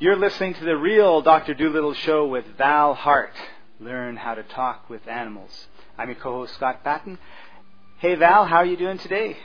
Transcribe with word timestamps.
You're 0.00 0.14
listening 0.14 0.54
to 0.54 0.64
the 0.64 0.76
real 0.76 1.22
Dr. 1.22 1.54
Doolittle 1.54 1.94
show 1.94 2.24
with 2.24 2.44
Val 2.56 2.94
Heart. 2.94 3.32
Learn 3.80 4.14
how 4.14 4.36
to 4.36 4.44
talk 4.44 4.88
with 4.88 5.08
animals. 5.08 5.66
I'm 5.98 6.08
your 6.08 6.14
co-host 6.14 6.54
Scott 6.54 6.84
Patton. 6.84 7.18
Hey 7.98 8.14
Val, 8.14 8.44
how 8.44 8.58
are 8.58 8.64
you 8.64 8.76
doing 8.76 8.98
today? 8.98 9.36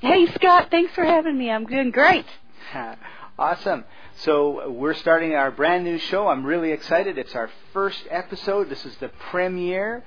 Hey 0.00 0.26
Scott, 0.32 0.66
thanks 0.68 0.92
for 0.94 1.04
having 1.04 1.38
me. 1.38 1.48
I'm 1.48 1.64
doing 1.64 1.92
great. 1.92 2.26
awesome. 3.38 3.84
So 4.16 4.68
we're 4.68 4.94
starting 4.94 5.34
our 5.36 5.52
brand 5.52 5.84
new 5.84 5.98
show. 5.98 6.26
I'm 6.26 6.44
really 6.44 6.72
excited. 6.72 7.16
It's 7.16 7.36
our 7.36 7.48
first 7.72 8.02
episode. 8.10 8.68
This 8.68 8.84
is 8.84 8.96
the 8.96 9.10
premiere, 9.30 10.02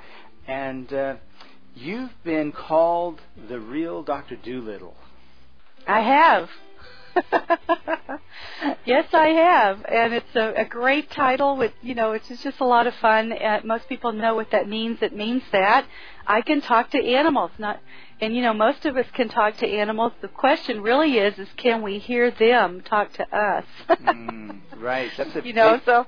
and 0.49 0.91
uh, 0.91 1.16
you've 1.76 2.12
been 2.26 2.52
called 2.52 3.22
the 3.48 3.62
real 3.62 4.04
Dr. 4.04 4.35
Doolittle. 4.35 4.95
I 5.88 6.02
have. 6.02 6.49
yes, 8.85 9.05
I 9.13 9.27
have, 9.27 9.85
and 9.85 10.13
it's 10.13 10.35
a, 10.35 10.53
a 10.58 10.66
great 10.66 11.09
title. 11.12 11.58
With 11.58 11.73
you 11.81 11.95
know, 11.95 12.13
it's 12.13 12.27
just 12.27 12.59
a 12.59 12.66
lot 12.66 12.88
of 12.88 12.95
fun. 12.95 13.31
Uh, 13.34 13.62
most 13.63 13.88
people 13.88 14.12
know 14.12 14.36
what 14.36 14.52
that 14.52 14.67
means. 14.67 14.99
It 15.02 15.16
means 15.16 15.44
that 15.52 15.86
I 16.26 16.41
can 16.41 16.62
talk 16.62 16.91
to 16.91 17.03
animals, 17.03 17.52
not, 17.58 17.80
and 18.22 18.36
you 18.36 18.41
know, 18.41 18.53
most 18.53 18.86
of 18.86 18.98
us 18.98 19.05
can 19.13 19.30
talk 19.30 19.58
to 19.58 19.67
animals. 19.67 20.13
The 20.22 20.27
question 20.27 20.81
really 20.81 21.17
is, 21.17 21.38
is 21.38 21.48
can 21.58 21.81
we 21.81 21.99
hear 21.99 22.31
them 22.31 22.81
talk 22.81 23.14
to 23.14 23.23
us? 23.36 23.66
mm, 23.89 24.59
right. 24.77 25.11
That's 25.17 25.36
a 25.36 25.45
you 25.45 25.53
know, 25.53 25.73
big, 25.75 25.86
so 25.86 26.05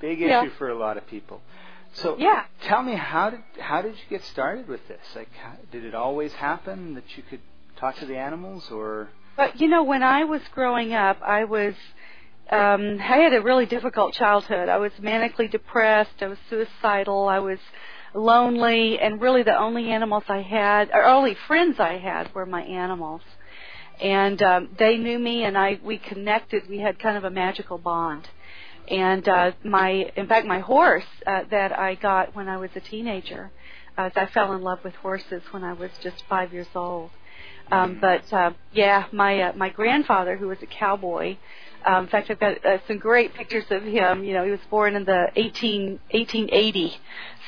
big 0.00 0.20
issue 0.20 0.28
yeah. 0.28 0.48
for 0.58 0.68
a 0.68 0.78
lot 0.78 0.96
of 0.96 1.06
people. 1.06 1.40
So 1.94 2.16
yeah. 2.18 2.44
tell 2.62 2.82
me 2.82 2.94
how 2.94 3.30
did 3.30 3.40
how 3.58 3.80
did 3.80 3.94
you 3.94 4.04
get 4.10 4.22
started 4.24 4.68
with 4.68 4.86
this? 4.86 5.00
Like, 5.14 5.30
how, 5.32 5.54
did 5.72 5.84
it 5.84 5.94
always 5.94 6.32
happen 6.34 6.94
that 6.94 7.16
you 7.16 7.22
could 7.22 7.40
talk 7.76 7.96
to 7.96 8.06
the 8.06 8.16
animals, 8.16 8.70
or 8.70 9.08
but 9.36 9.60
you 9.60 9.68
know, 9.68 9.84
when 9.84 10.02
I 10.02 10.24
was 10.24 10.40
growing 10.52 10.92
up, 10.94 11.20
I 11.22 11.44
was 11.44 11.74
um 12.50 12.98
I 13.00 13.18
had 13.18 13.34
a 13.34 13.42
really 13.42 13.66
difficult 13.66 14.14
childhood. 14.14 14.68
I 14.68 14.78
was 14.78 14.92
manically 15.00 15.50
depressed, 15.50 16.22
I 16.22 16.28
was 16.28 16.38
suicidal, 16.48 17.28
I 17.28 17.40
was 17.40 17.58
lonely, 18.14 18.98
and 18.98 19.20
really 19.20 19.42
the 19.42 19.56
only 19.56 19.90
animals 19.90 20.24
I 20.28 20.42
had 20.42 20.90
or 20.92 21.04
only 21.04 21.36
friends 21.46 21.78
I 21.78 21.98
had 21.98 22.34
were 22.34 22.46
my 22.46 22.62
animals. 22.62 23.22
And 24.00 24.42
um 24.42 24.70
they 24.78 24.96
knew 24.96 25.18
me 25.18 25.44
and 25.44 25.56
I 25.58 25.78
we 25.82 25.98
connected. 25.98 26.68
We 26.68 26.78
had 26.78 26.98
kind 26.98 27.16
of 27.16 27.24
a 27.24 27.30
magical 27.30 27.78
bond. 27.78 28.28
And 28.88 29.28
uh 29.28 29.52
my 29.64 30.12
in 30.16 30.26
fact 30.28 30.46
my 30.46 30.60
horse 30.60 31.10
uh, 31.26 31.42
that 31.50 31.78
I 31.78 31.96
got 31.96 32.34
when 32.34 32.48
I 32.48 32.56
was 32.56 32.70
a 32.74 32.80
teenager, 32.80 33.50
uh, 33.98 34.10
I 34.14 34.26
fell 34.26 34.52
in 34.52 34.62
love 34.62 34.80
with 34.84 34.94
horses 34.94 35.42
when 35.50 35.64
I 35.64 35.72
was 35.72 35.90
just 36.02 36.22
5 36.28 36.52
years 36.52 36.68
old 36.74 37.10
um, 37.70 37.98
but 38.00 38.32
uh, 38.32 38.52
yeah, 38.72 39.06
my 39.12 39.40
uh, 39.40 39.52
my 39.54 39.68
grandfather, 39.68 40.36
who 40.36 40.48
was 40.48 40.58
a 40.62 40.66
cowboy, 40.66 41.36
um, 41.84 42.04
in 42.04 42.10
fact, 42.10 42.30
I've 42.30 42.40
got 42.40 42.64
uh, 42.64 42.78
some 42.86 42.98
great 42.98 43.34
pictures 43.34 43.64
of 43.70 43.82
him. 43.82 44.24
You 44.24 44.34
know, 44.34 44.44
he 44.44 44.50
was 44.50 44.60
born 44.70 44.96
in 44.96 45.04
the 45.04 45.30
18, 45.36 46.00
1880 46.10 46.96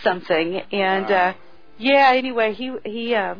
something, 0.02 0.56
and 0.72 1.08
wow. 1.08 1.16
uh, 1.16 1.34
yeah. 1.78 2.12
Anyway, 2.14 2.54
he 2.54 2.74
he 2.84 3.14
uh, 3.14 3.34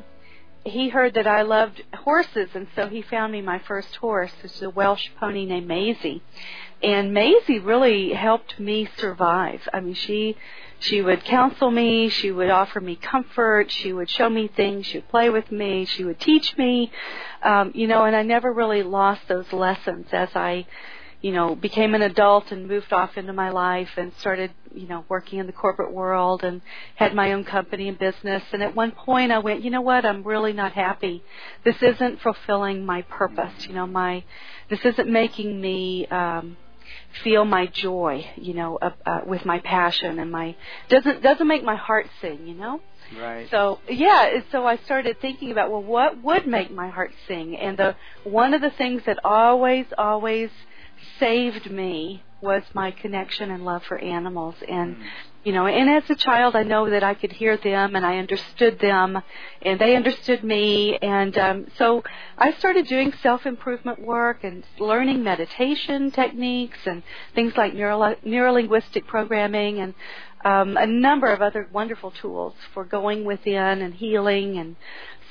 he 0.64 0.88
heard 0.88 1.14
that 1.14 1.26
I 1.26 1.42
loved 1.42 1.82
horses, 1.94 2.50
and 2.54 2.66
so 2.74 2.88
he 2.88 3.02
found 3.02 3.32
me 3.32 3.42
my 3.42 3.58
first 3.60 3.94
horse, 3.96 4.32
which 4.42 4.52
is 4.52 4.62
a 4.62 4.70
Welsh 4.70 5.08
pony 5.18 5.46
named 5.46 5.68
Maisie. 5.68 6.22
And 6.82 7.12
Maisie 7.12 7.58
really 7.58 8.12
helped 8.12 8.60
me 8.60 8.88
survive. 8.98 9.68
I 9.72 9.80
mean, 9.80 9.94
she 9.94 10.36
she 10.80 11.02
would 11.02 11.24
counsel 11.24 11.70
me, 11.70 12.08
she 12.08 12.30
would 12.30 12.50
offer 12.50 12.80
me 12.80 12.96
comfort, 12.96 13.70
she 13.70 13.92
would 13.92 14.08
show 14.08 14.30
me 14.30 14.48
things, 14.48 14.86
she 14.86 14.98
would 14.98 15.08
play 15.08 15.28
with 15.28 15.50
me, 15.50 15.84
she 15.84 16.04
would 16.04 16.20
teach 16.20 16.56
me, 16.56 16.92
um, 17.42 17.72
you 17.74 17.86
know, 17.86 18.04
and 18.04 18.14
I 18.14 18.22
never 18.22 18.52
really 18.52 18.82
lost 18.82 19.22
those 19.28 19.52
lessons 19.52 20.06
as 20.12 20.28
I, 20.34 20.66
you 21.20 21.32
know, 21.32 21.56
became 21.56 21.94
an 21.94 22.02
adult 22.02 22.52
and 22.52 22.68
moved 22.68 22.92
off 22.92 23.16
into 23.16 23.32
my 23.32 23.50
life 23.50 23.90
and 23.96 24.12
started, 24.20 24.52
you 24.72 24.86
know, 24.86 25.04
working 25.08 25.40
in 25.40 25.46
the 25.46 25.52
corporate 25.52 25.92
world 25.92 26.44
and 26.44 26.62
had 26.94 27.12
my 27.12 27.32
own 27.32 27.42
company 27.42 27.88
and 27.88 27.98
business. 27.98 28.44
And 28.52 28.62
at 28.62 28.76
one 28.76 28.92
point 28.92 29.32
I 29.32 29.38
went, 29.38 29.64
you 29.64 29.70
know 29.70 29.80
what, 29.80 30.06
I'm 30.06 30.22
really 30.22 30.52
not 30.52 30.72
happy. 30.72 31.24
This 31.64 31.82
isn't 31.82 32.20
fulfilling 32.20 32.86
my 32.86 33.02
purpose, 33.02 33.66
you 33.66 33.74
know, 33.74 33.86
my, 33.86 34.22
this 34.70 34.84
isn't 34.84 35.08
making 35.08 35.60
me, 35.60 36.06
um, 36.06 36.56
feel 37.22 37.44
my 37.44 37.66
joy, 37.66 38.24
you 38.36 38.54
know, 38.54 38.78
uh, 38.80 38.90
uh, 39.06 39.20
with 39.26 39.44
my 39.44 39.58
passion 39.60 40.18
and 40.18 40.30
my 40.30 40.56
doesn't 40.88 41.22
doesn't 41.22 41.46
make 41.46 41.64
my 41.64 41.76
heart 41.76 42.06
sing, 42.20 42.46
you 42.46 42.54
know. 42.54 42.80
right? 43.18 43.48
So 43.50 43.80
yeah, 43.88 44.40
so 44.52 44.66
I 44.66 44.76
started 44.76 45.20
thinking 45.20 45.50
about 45.50 45.70
well, 45.70 45.82
what 45.82 46.22
would 46.22 46.46
make 46.46 46.70
my 46.70 46.88
heart 46.88 47.12
sing? 47.26 47.56
And 47.56 47.76
the 47.76 47.96
one 48.24 48.54
of 48.54 48.60
the 48.60 48.70
things 48.70 49.02
that 49.06 49.18
always 49.24 49.86
always 49.96 50.50
saved 51.18 51.70
me 51.70 52.24
was 52.40 52.62
my 52.72 52.90
connection 52.90 53.50
and 53.50 53.64
love 53.64 53.82
for 53.84 53.98
animals 53.98 54.54
and 54.68 54.96
Mm. 54.96 55.02
You 55.44 55.52
know 55.52 55.66
and 55.66 55.88
as 55.88 56.08
a 56.10 56.14
child 56.14 56.56
i 56.56 56.62
know 56.62 56.90
that 56.90 57.02
i 57.02 57.14
could 57.14 57.32
hear 57.32 57.56
them 57.56 57.94
and 57.94 58.04
i 58.04 58.18
understood 58.18 58.78
them 58.80 59.22
and 59.62 59.80
they 59.80 59.96
understood 59.96 60.44
me. 60.44 60.98
And 61.00 61.36
um 61.38 61.66
so 61.76 62.02
i 62.36 62.52
started 62.52 62.86
doing 62.86 63.12
self 63.22 63.46
improvement 63.46 64.00
work 64.00 64.44
and 64.44 64.64
learning 64.78 65.22
meditation 65.22 66.10
techniques 66.10 66.78
and 66.86 67.02
things 67.34 67.54
like 67.56 67.74
neuro 67.74 68.14
neurolinguistic 68.24 69.06
programming 69.06 69.78
and 69.80 69.94
um 70.44 70.76
a 70.76 70.86
number 70.86 71.32
of 71.32 71.40
other 71.42 71.68
wonderful 71.72 72.10
tools 72.10 72.54
for 72.74 72.84
going 72.84 73.24
within 73.24 73.82
and 73.82 73.94
healing 73.94 74.58
and 74.58 74.76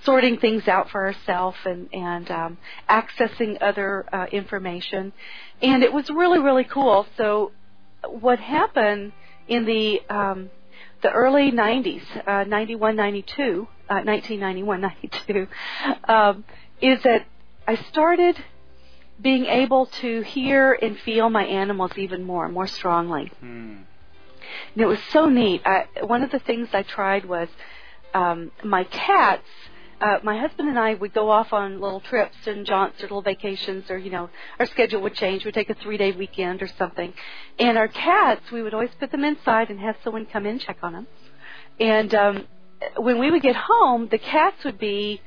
sorting 0.04 0.38
things 0.38 0.68
out 0.68 0.90
for 0.90 1.06
ourselves 1.06 1.58
and 1.66 1.90
and 1.94 2.32
um 2.32 2.58
accessing 2.90 3.58
other 3.62 4.06
uh, 4.14 4.26
information. 4.32 5.12
And 5.62 5.84
it 5.84 5.92
was 5.92 6.10
really 6.10 6.40
really 6.40 6.64
cool. 6.64 7.06
So 7.18 7.52
what 8.08 8.40
happened 8.40 9.12
in 9.48 9.66
the 9.66 10.02
um 10.10 10.52
the 11.02 11.12
early 11.12 11.52
90s 11.52 12.04
uh 12.28 12.44
91 12.44 12.96
92 12.96 13.68
uh 13.90 14.02
1991 14.04 14.82
92 15.30 15.48
um 16.08 16.44
is 16.82 17.02
that 17.04 17.26
I 17.68 17.76
started 17.76 18.38
being 19.20 19.46
able 19.46 19.88
to 19.88 20.22
hear 20.22 20.74
and 20.74 20.98
feel 21.00 21.30
my 21.30 21.46
animals 21.46 21.92
even 21.98 22.24
more 22.24 22.48
more 22.50 22.68
strongly 22.68 23.32
Hmm. 23.40 23.78
and 24.74 24.82
it 24.82 24.86
was 24.86 25.00
so 25.12 25.26
neat. 25.28 25.62
I, 25.66 25.88
one 26.04 26.24
of 26.24 26.32
the 26.32 26.40
things 26.40 26.70
I 26.74 26.84
tried 26.84 27.26
was 27.26 27.50
um, 28.14 28.52
my 28.64 28.84
cats. 28.86 29.48
Uh, 30.00 30.20
my 30.24 30.38
husband 30.38 30.70
and 30.70 30.78
I 30.78 30.94
would 30.94 31.12
go 31.14 31.32
off 31.32 31.54
on 31.54 31.82
little 31.82 32.02
trips 32.02 32.38
and 32.46 32.68
jaunts 32.68 33.00
or 33.00 33.04
little 33.04 33.24
vacations, 33.24 33.90
or 33.90 33.98
you 33.98 34.12
know, 34.12 34.30
our 34.60 34.68
schedule 34.68 35.02
would 35.02 35.16
change. 35.16 35.44
We'd 35.44 35.56
take 35.56 35.72
a 35.72 35.74
three-day 35.74 36.12
weekend 36.12 36.62
or 36.62 36.68
something, 36.68 37.14
and 37.58 37.80
our 37.80 37.88
cats, 37.88 38.52
we 38.52 38.62
would 38.62 38.76
always 38.76 38.92
put 39.00 39.12
them 39.12 39.24
inside 39.24 39.72
and 39.72 39.80
have 39.80 39.96
someone 40.04 40.28
come 40.28 40.46
in 40.46 40.60
check 40.60 40.78
on 40.84 40.94
them. 40.94 41.08
And 41.80 42.14
um, 42.14 42.48
when 42.98 43.18
we 43.18 43.32
would 43.32 43.42
get 43.42 43.56
home, 43.56 44.08
the 44.10 44.20
cats 44.20 44.64
would 44.66 44.78
be 44.78 45.20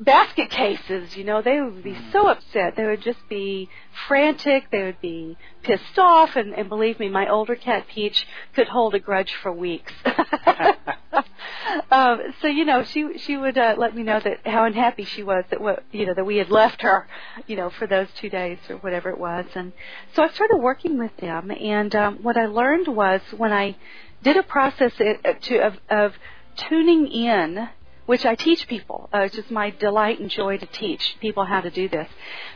basket 0.00 0.50
cases, 0.50 1.16
you 1.16 1.24
know, 1.24 1.42
they 1.42 1.60
would 1.60 1.82
be 1.82 1.96
so 2.12 2.28
upset. 2.28 2.76
They 2.76 2.86
would 2.86 3.02
just 3.02 3.28
be 3.28 3.68
frantic. 4.06 4.70
They 4.70 4.84
would 4.84 5.00
be 5.00 5.36
pissed 5.62 5.98
off. 5.98 6.36
And, 6.36 6.54
and 6.54 6.68
believe 6.68 7.00
me, 7.00 7.08
my 7.08 7.28
older 7.28 7.56
cat 7.56 7.86
Peach 7.88 8.26
could 8.54 8.68
hold 8.68 8.94
a 8.94 9.00
grudge 9.00 9.34
for 9.42 9.52
weeks. 9.52 9.92
um, 11.90 12.20
so 12.40 12.46
you 12.46 12.64
know, 12.64 12.84
she 12.84 13.18
she 13.18 13.36
would 13.36 13.58
uh, 13.58 13.74
let 13.76 13.94
me 13.94 14.02
know 14.02 14.20
that 14.20 14.46
how 14.46 14.64
unhappy 14.64 15.04
she 15.04 15.22
was 15.22 15.44
that 15.50 15.60
what 15.60 15.84
you 15.90 16.06
know 16.06 16.14
that 16.14 16.24
we 16.24 16.36
had 16.36 16.50
left 16.50 16.82
her, 16.82 17.08
you 17.46 17.56
know, 17.56 17.70
for 17.70 17.86
those 17.86 18.08
two 18.16 18.30
days 18.30 18.58
or 18.68 18.76
whatever 18.76 19.10
it 19.10 19.18
was. 19.18 19.46
And 19.54 19.72
so 20.14 20.22
I 20.22 20.28
started 20.28 20.58
working 20.58 20.98
with 20.98 21.16
them. 21.16 21.50
And 21.50 21.94
um, 21.96 22.18
what 22.22 22.36
I 22.36 22.46
learned 22.46 22.88
was 22.88 23.20
when 23.36 23.52
I 23.52 23.76
did 24.22 24.36
a 24.36 24.42
process 24.42 24.92
it, 24.98 25.42
to 25.42 25.58
of, 25.58 25.74
of 25.90 26.12
tuning 26.56 27.06
in 27.06 27.68
which 28.08 28.24
I 28.24 28.36
teach 28.36 28.66
people. 28.68 29.10
Uh, 29.12 29.18
it's 29.18 29.34
just 29.34 29.50
my 29.50 29.68
delight 29.68 30.18
and 30.18 30.30
joy 30.30 30.56
to 30.56 30.64
teach 30.64 31.16
people 31.20 31.44
how 31.44 31.60
to 31.60 31.68
do 31.68 31.90
this. 31.90 32.08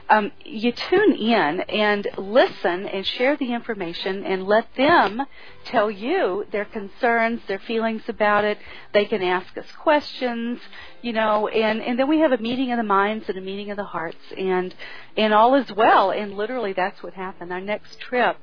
Um, 0.09 0.33
you 0.47 0.73
tune 0.73 1.13
in 1.13 1.61
and 1.61 2.09
listen 2.17 2.87
and 2.87 3.07
share 3.07 3.37
the 3.37 3.53
information 3.53 4.25
and 4.25 4.47
let 4.47 4.75
them 4.79 5.21
tell 5.67 5.91
you 5.91 6.47
their 6.53 6.65
concerns, 6.65 7.43
their 7.49 7.59
feelings 7.59 8.01
about 8.09 8.47
it. 8.47 8.57
They 8.95 9.05
can 9.05 9.23
ask 9.23 9.55
us 9.59 9.67
questions, 9.79 10.59
you 11.03 11.13
know, 11.13 11.49
and, 11.49 11.83
and 11.83 11.99
then 11.99 12.09
we 12.09 12.21
have 12.21 12.33
a 12.33 12.39
meeting 12.39 12.73
of 12.73 12.79
the 12.79 12.83
minds 12.83 13.29
and 13.29 13.37
a 13.37 13.43
meeting 13.43 13.71
of 13.71 13.77
the 13.77 13.85
hearts 13.85 14.25
and, 14.39 14.75
and 15.19 15.35
all 15.35 15.55
is 15.57 15.71
well. 15.71 16.13
And 16.13 16.35
literally 16.35 16.73
that's 16.73 17.03
what 17.03 17.13
happened. 17.13 17.53
Our 17.53 17.61
next 17.61 18.01
trip, 18.01 18.39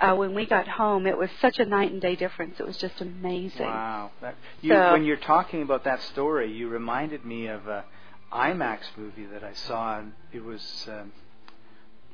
uh, 0.00 0.14
when 0.14 0.34
we 0.34 0.46
got 0.46 0.66
home, 0.66 1.06
it 1.06 1.16
was 1.16 1.30
such 1.40 1.58
a 1.58 1.64
night 1.64 1.92
and 1.92 2.00
day 2.00 2.16
difference. 2.16 2.58
It 2.58 2.66
was 2.66 2.76
just 2.76 3.00
amazing. 3.00 3.66
Wow. 3.66 4.10
That, 4.20 4.34
you, 4.60 4.72
So- 4.72 4.92
when 4.92 5.04
you're 5.04 5.16
talking 5.16 5.62
about 5.62 5.84
that 5.84 6.02
story, 6.02 6.52
you 6.52 6.68
reminded 6.68 7.24
me 7.24 7.46
of 7.46 7.66
a 7.68 7.84
IMAX 8.32 8.80
movie 8.96 9.26
that 9.26 9.44
I 9.44 9.52
saw. 9.54 9.98
And 10.00 10.12
it 10.32 10.44
was 10.44 10.88
um, 10.90 11.12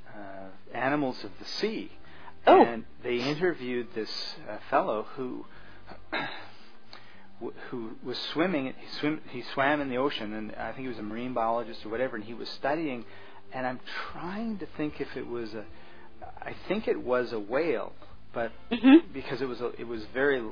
uh, 0.09 0.77
Animals 0.77 1.25
of 1.25 1.31
the 1.39 1.47
Sea. 1.47 1.91
Oh. 2.47 2.65
And 2.65 2.85
they 3.03 3.17
interviewed 3.17 3.89
this 3.95 4.35
uh, 4.49 4.59
fellow 4.69 5.07
who 5.17 5.47
who 7.71 7.93
was 8.05 8.19
swimming. 8.33 8.67
He 8.67 8.99
swim. 8.99 9.21
He 9.31 9.43
swam 9.55 9.81
in 9.81 9.89
the 9.89 9.97
ocean, 9.97 10.35
and 10.35 10.55
I 10.57 10.73
think 10.73 10.83
he 10.83 10.89
was 10.89 10.99
a 10.99 11.03
marine 11.03 11.35
biologist 11.35 11.85
or 11.85 11.89
whatever. 11.89 12.17
And 12.17 12.25
he 12.25 12.35
was 12.35 12.49
studying. 12.51 13.05
And 13.53 13.67
I'm 13.67 13.81
trying 14.13 14.59
to 14.59 14.67
think 14.77 15.01
if 15.01 15.17
it 15.17 15.27
was 15.27 15.55
a 15.55 15.65
I 16.43 16.55
think 16.69 16.89
it 16.89 17.03
was 17.03 17.33
a 17.33 17.39
whale, 17.41 17.93
but 18.33 18.53
Mhm. 18.71 19.13
because 19.13 19.41
it 19.43 19.49
was 19.49 19.61
a, 19.61 19.69
it 19.81 19.87
was 19.87 20.05
very, 20.07 20.43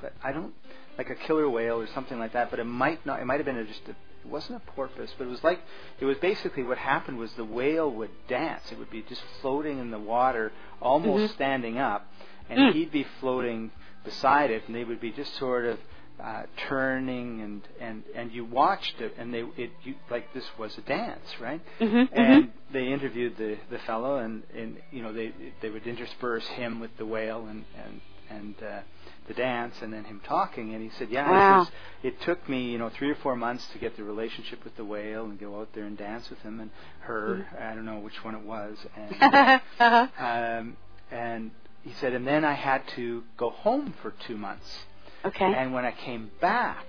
but 0.00 0.12
I 0.22 0.32
don't 0.32 0.54
like 0.98 1.10
a 1.10 1.14
killer 1.14 1.48
whale 1.48 1.80
or 1.80 1.86
something 1.88 2.18
like 2.18 2.32
that. 2.32 2.50
But 2.50 2.60
it 2.60 2.64
might 2.64 3.04
not. 3.06 3.20
It 3.20 3.24
might 3.26 3.36
have 3.36 3.46
been 3.46 3.58
a, 3.58 3.64
just 3.64 3.86
a. 3.88 3.90
It 3.90 4.30
wasn't 4.30 4.62
a 4.62 4.70
porpoise, 4.72 5.12
but 5.18 5.24
it 5.26 5.30
was 5.30 5.44
like 5.44 5.60
it 6.00 6.04
was 6.06 6.16
basically 6.18 6.62
what 6.62 6.78
happened 6.78 7.18
was 7.18 7.32
the 7.34 7.44
whale 7.44 7.90
would 7.90 8.10
dance. 8.28 8.72
It 8.72 8.78
would 8.78 8.90
be 8.90 9.02
just 9.02 9.22
floating 9.40 9.78
in 9.78 9.90
the 9.90 9.98
water, 9.98 10.50
almost 10.80 11.24
Mhm. 11.24 11.34
standing 11.34 11.78
up, 11.78 12.06
and 12.48 12.58
Mm. 12.58 12.72
he'd 12.72 12.90
be 12.90 13.02
floating 13.20 13.70
beside 14.04 14.50
it, 14.50 14.62
and 14.66 14.74
they 14.74 14.84
would 14.84 15.00
be 15.00 15.10
just 15.10 15.34
sort 15.34 15.64
of 15.66 15.78
uh, 16.22 16.44
turning 16.68 17.40
and 17.40 17.62
and 17.80 18.02
and 18.14 18.32
you 18.32 18.44
watched 18.44 19.00
it, 19.00 19.14
and 19.18 19.32
they 19.34 19.40
it 19.56 19.70
you 19.82 19.94
like 20.10 20.32
this 20.34 20.44
was 20.58 20.76
a 20.78 20.82
dance, 20.82 21.28
right? 21.40 21.60
Mhm. 21.80 22.08
and 22.12 22.44
mhm. 22.44 22.50
they 22.72 22.86
interviewed 22.88 23.36
the 23.36 23.56
the 23.70 23.78
fellow 23.80 24.18
and 24.18 24.42
and 24.56 24.78
you 24.92 25.02
know 25.02 25.12
they 25.12 25.32
they 25.60 25.70
would 25.70 25.86
intersperse 25.86 26.46
him 26.48 26.80
with 26.80 26.96
the 26.98 27.06
whale 27.06 27.46
and 27.46 27.64
and 27.84 28.00
and 28.30 28.54
uh, 28.62 28.80
the 29.28 29.34
dance 29.34 29.74
and 29.82 29.92
then 29.92 30.04
him 30.04 30.20
talking 30.26 30.74
and 30.74 30.82
he 30.82 30.90
said 30.98 31.08
yeah 31.10 31.30
Wow. 31.30 31.58
he 31.60 31.64
says, 31.66 31.74
it 32.02 32.20
took 32.22 32.48
me 32.48 32.70
you 32.70 32.78
know 32.78 32.88
three 32.90 33.10
or 33.10 33.14
four 33.16 33.36
months 33.36 33.66
to 33.72 33.78
get 33.78 33.96
the 33.96 34.02
relationship 34.04 34.64
with 34.64 34.76
the 34.76 34.84
whale 34.84 35.24
and 35.24 35.38
go 35.38 35.60
out 35.60 35.68
there 35.74 35.84
and 35.84 35.96
dance 35.98 36.30
with 36.30 36.38
him 36.40 36.58
and 36.60 36.70
her 37.00 37.46
I 37.60 37.74
don't 37.74 37.84
know 37.84 37.98
which 37.98 38.24
one 38.24 38.34
it 38.34 38.42
was 38.44 38.78
and 38.96 39.14
uh-huh. 39.78 40.06
um 40.18 40.76
and 41.10 41.50
he 41.82 41.92
said 42.00 42.14
and 42.14 42.26
then 42.26 42.44
I 42.44 42.54
had 42.54 42.82
to 42.96 43.24
go 43.36 43.50
home 43.50 43.92
for 44.00 44.14
two 44.26 44.36
months 44.38 44.84
Okay. 45.26 45.44
and 45.54 45.72
when 45.72 45.84
I 45.84 45.92
came 45.92 46.30
back 46.40 46.86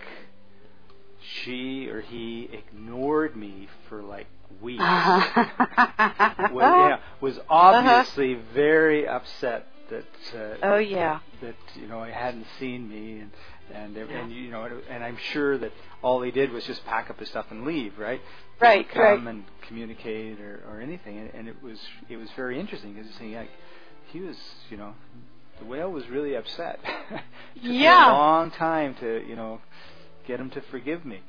she 1.43 1.89
or 1.89 2.01
he 2.01 2.49
ignored 2.51 3.35
me 3.35 3.67
for 3.89 4.03
like 4.03 4.27
weeks 4.61 4.83
Uh-huh. 4.83 6.49
was, 6.53 6.75
yeah, 6.77 6.97
was 7.21 7.39
obviously 7.49 8.35
very 8.53 9.07
upset 9.07 9.67
that 9.89 10.05
uh, 10.35 10.55
Oh 10.63 10.77
yeah. 10.77 11.19
that 11.41 11.55
you 11.75 11.87
know 11.87 12.03
he 12.03 12.11
hadn't 12.11 12.45
seen 12.59 12.87
me 12.89 13.19
and 13.19 13.31
and 13.73 13.97
and 13.97 14.31
you 14.31 14.51
know 14.51 14.69
and 14.89 15.03
I'm 15.03 15.17
sure 15.17 15.57
that 15.57 15.71
all 16.01 16.21
he 16.21 16.31
did 16.31 16.51
was 16.51 16.63
just 16.65 16.85
pack 16.85 17.09
up 17.09 17.19
his 17.19 17.29
stuff 17.29 17.47
and 17.51 17.65
leave, 17.65 17.97
right? 17.97 18.21
He 18.61 18.61
Right, 18.61 18.87
come 18.93 19.01
right. 19.01 19.19
and 19.27 19.45
communicate 19.67 20.39
or, 20.39 20.63
or 20.69 20.79
anything, 20.79 21.17
and, 21.19 21.31
and 21.33 21.47
it 21.47 21.61
was 21.61 21.79
it 22.09 22.17
was 22.17 22.29
very 22.35 22.59
interesting 22.59 22.93
because 22.93 23.11
like 23.21 23.49
he 24.11 24.21
was 24.21 24.37
you 24.69 24.77
know 24.77 24.93
the 25.59 25.65
whale 25.65 25.91
was 25.91 26.07
really 26.07 26.35
upset. 26.35 26.79
Took 27.55 27.63
me 27.63 27.83
Yeah. 27.83 28.11
a 28.11 28.13
long 28.13 28.51
time 28.51 28.95
to 28.99 29.23
you 29.27 29.35
know 29.35 29.61
get 30.27 30.39
him 30.39 30.49
to 30.51 30.61
forgive 30.61 31.05
me. 31.05 31.21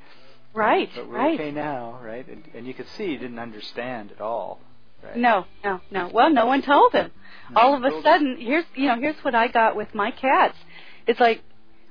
Right. 0.55 0.88
But 0.94 1.08
we're 1.08 1.17
right. 1.17 1.34
okay 1.38 1.50
now, 1.50 1.99
right? 2.02 2.26
And, 2.26 2.43
and 2.55 2.67
you 2.67 2.73
could 2.75 2.88
see 2.96 3.08
he 3.08 3.17
didn't 3.19 3.38
understand 3.38 4.11
at 4.12 4.20
all. 4.23 4.58
Right? 5.05 5.17
No, 5.17 5.44
no, 5.62 5.81
no. 5.90 6.08
Well, 6.12 6.31
no 6.31 6.46
one 6.46 6.62
told 6.62 6.93
him. 6.93 7.11
No 7.50 7.61
all 7.61 7.75
of 7.75 7.82
a 7.84 7.90
told 7.90 8.05
him. 8.05 8.11
sudden, 8.11 8.37
here's 8.40 8.64
you 8.75 8.87
know, 8.88 8.99
here's 8.99 9.23
what 9.23 9.34
I 9.34 9.49
got 9.49 9.76
with 9.76 9.94
my 9.94 10.11
cats. 10.11 10.56
It's 11.06 11.20
like 11.20 11.43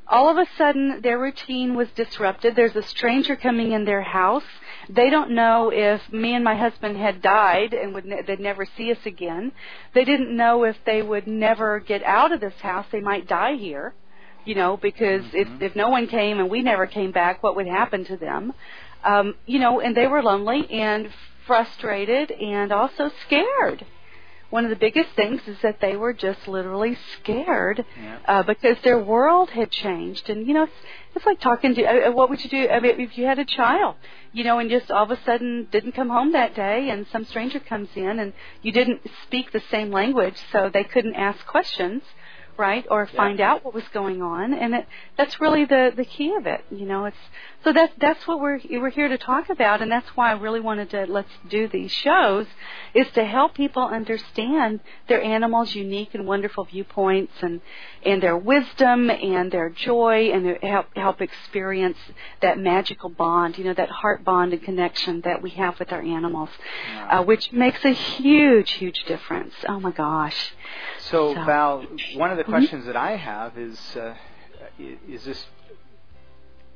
all 0.07 0.29
of 0.29 0.37
a 0.37 0.45
sudden 0.57 1.01
their 1.01 1.17
routine 1.19 1.75
was 1.75 1.89
disrupted. 1.91 2.55
There's 2.55 2.75
a 2.75 2.83
stranger 2.83 3.35
coming 3.35 3.71
in 3.71 3.85
their 3.85 4.01
house. 4.01 4.43
They 4.89 5.09
don't 5.09 5.31
know 5.31 5.71
if 5.71 6.11
me 6.11 6.35
and 6.35 6.43
my 6.43 6.55
husband 6.55 6.97
had 6.97 7.21
died 7.21 7.73
and 7.73 7.93
would 7.93 8.05
ne- 8.05 8.21
they'd 8.21 8.39
never 8.39 8.65
see 8.65 8.91
us 8.91 9.03
again. 9.05 9.51
They 9.93 10.05
didn't 10.05 10.35
know 10.35 10.63
if 10.63 10.77
they 10.85 11.01
would 11.01 11.25
never 11.27 11.79
get 11.79 12.03
out 12.03 12.31
of 12.31 12.39
this 12.39 12.59
house. 12.61 12.85
They 12.91 13.01
might 13.01 13.27
die 13.27 13.55
here. 13.55 13.93
You 14.43 14.53
know, 14.53 14.77
because 14.77 15.23
Mhm. 15.23 15.33
if 15.33 15.61
if 15.61 15.75
no 15.75 15.89
one 15.89 16.05
came 16.05 16.39
and 16.39 16.49
we 16.51 16.61
never 16.61 16.85
came 16.85 17.11
back, 17.11 17.41
what 17.41 17.55
would 17.55 17.67
happen 17.67 18.05
to 18.05 18.15
them? 18.17 18.53
Um, 19.03 19.35
you 19.47 19.57
know, 19.57 19.79
and 19.79 19.95
they 19.97 20.05
were 20.05 20.21
lonely 20.21 20.69
and 20.69 21.09
frustrated 21.47 22.31
and 22.31 22.71
also 22.71 23.09
scared 23.25 23.85
one 24.55 24.63
of 24.63 24.69
the 24.69 24.83
biggest 24.87 25.09
things 25.17 25.41
is 25.47 25.57
that 25.61 25.77
they 25.81 25.95
were 26.03 26.13
just 26.13 26.47
literally 26.47 26.97
scared 27.15 27.79
Yeah. 28.01 28.17
uh, 28.25 28.43
because 28.43 28.77
their 28.87 29.01
world 29.13 29.49
had 29.49 29.69
changed. 29.69 30.29
And 30.31 30.47
you 30.47 30.53
know, 30.55 30.63
it's, 30.63 30.79
it's 31.15 31.25
like 31.25 31.39
talking 31.41 31.75
to. 31.75 31.81
Uh, 31.83 32.09
uh, 32.09 32.11
what 32.17 32.29
would 32.29 32.41
you 32.43 32.49
do 32.49 32.61
I 32.69 32.79
mean, 32.79 32.99
if 33.01 33.17
you 33.17 33.25
had 33.25 33.39
a 33.47 33.49
child, 33.59 33.95
you 34.31 34.43
know, 34.47 34.59
and 34.59 34.69
just 34.77 34.89
all 34.89 35.03
of 35.03 35.11
a 35.11 35.19
sudden 35.27 35.67
didn't 35.75 35.91
come 35.99 36.09
home 36.17 36.31
that 36.31 36.55
day, 36.55 36.89
and 36.91 37.05
some 37.11 37.25
stranger 37.25 37.59
comes 37.59 37.89
in, 37.95 38.19
and 38.23 38.31
you 38.61 38.71
didn't 38.71 39.01
speak 39.25 39.51
the 39.51 39.63
same 39.75 39.89
language, 39.91 40.37
so 40.53 40.69
they 40.73 40.85
couldn't 40.93 41.15
ask 41.15 41.39
questions, 41.45 42.01
right, 42.57 42.85
or 42.89 43.07
Yeah. 43.11 43.17
find 43.17 43.39
out 43.41 43.63
what 43.65 43.73
was 43.73 43.87
going 43.93 44.21
on. 44.21 44.53
And 44.53 44.73
it, 44.75 44.87
that's 45.17 45.39
really 45.39 45.65
the 45.65 45.91
the 45.95 46.05
key 46.05 46.33
of 46.35 46.45
it. 46.47 46.63
You 46.71 46.85
know, 46.85 47.05
it's 47.05 47.17
so 47.63 47.73
that's 47.73 47.93
that's 47.97 48.27
what 48.27 48.39
we're 48.39 48.59
we're 48.69 48.89
here 48.89 49.07
to 49.07 49.17
talk 49.17 49.49
about, 49.49 49.81
and 49.81 49.91
that's 49.91 50.07
why 50.15 50.29
I 50.29 50.33
really 50.33 50.59
wanted 50.59 50.89
to 50.91 51.05
let's 51.07 51.29
do 51.49 51.67
these 51.67 51.91
shows, 51.91 52.45
is 52.93 53.07
to 53.11 53.25
help 53.25 53.55
people 53.55 53.83
understand 53.83 54.79
their 55.07 55.21
animals' 55.21 55.73
unique 55.75 56.13
and 56.13 56.27
wonderful 56.27 56.65
viewpoints, 56.65 57.33
and 57.41 57.61
and 58.05 58.21
their 58.21 58.37
wisdom 58.37 59.09
and 59.09 59.51
their 59.51 59.69
joy, 59.69 60.29
and 60.31 60.43
to 60.61 60.67
help 60.67 60.87
help 60.95 61.21
experience 61.21 61.97
that 62.41 62.59
magical 62.59 63.09
bond, 63.09 63.57
you 63.57 63.63
know, 63.63 63.73
that 63.73 63.89
heart 63.89 64.23
bond 64.23 64.53
and 64.53 64.61
connection 64.61 65.21
that 65.21 65.41
we 65.41 65.49
have 65.51 65.79
with 65.79 65.91
our 65.91 66.01
animals, 66.01 66.49
Yeah. 66.87 67.19
uh, 67.19 67.23
which 67.23 67.51
makes 67.51 67.83
a 67.85 67.91
huge 67.91 68.71
huge 68.73 69.03
difference. 69.05 69.53
Oh 69.67 69.79
my 69.79 69.91
gosh. 69.91 70.53
So, 70.99 71.33
So- 71.33 71.43
Val, 71.45 71.85
one 72.15 72.31
of 72.31 72.37
the 72.37 72.43
Mhm. 72.43 72.49
questions 72.49 72.85
that 72.85 72.95
I 72.95 73.15
have 73.15 73.57
is, 73.57 73.95
uh, 73.97 74.15
i- 74.79 74.97
is 75.07 75.23
this 75.25 75.47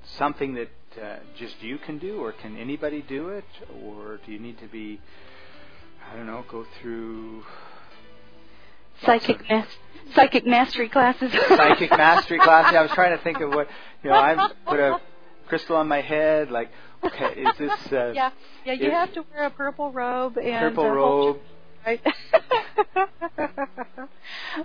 something 0.03 0.53
that 0.55 0.69
uh, 0.99 1.17
just 1.35 1.61
you 1.61 1.77
can 1.77 1.97
do, 1.99 2.19
or 2.19 2.31
can 2.31 2.57
anybody 2.57 3.01
do 3.03 3.29
it, 3.29 3.45
or 3.85 4.17
do 4.25 4.31
you 4.31 4.39
need 4.39 4.57
to 4.57 4.65
be, 4.65 4.99
I 6.11 6.15
don't 6.15 6.25
know, 6.25 6.43
go 6.47 6.63
through 6.81 7.45
Psychic 9.01 9.47
mas- 9.49 9.77
psychic 10.13 10.45
mastery 10.45 10.89
classes. 10.89 11.31
psychic 11.47 11.91
mastery 11.91 12.39
classes? 12.39 12.75
I 12.75 12.81
was 12.81 12.91
trying 12.91 13.15
to 13.15 13.23
think 13.23 13.39
of 13.39 13.53
what, 13.53 13.69
you 14.03 14.09
know, 14.09 14.17
I 14.17 14.49
put 14.65 14.79
a 14.79 14.99
crystal 15.47 15.77
on 15.77 15.87
my 15.87 16.01
head, 16.01 16.51
like, 16.51 16.69
okay, 17.03 17.33
is 17.43 17.55
this 17.57 17.93
uh, 17.93 18.11
yeah, 18.15 18.31
yeah. 18.65 18.73
You 18.73 18.87
It- 18.87 18.93
have 18.93 19.13
to 19.13 19.23
wear 19.31 19.43
a 19.45 19.49
purple 19.51 19.91
robe 19.91 20.37
and 20.37 20.75
purple 20.75 20.83
hold- 20.83 20.95
robe? 21.35 21.39
Right? 21.85 22.01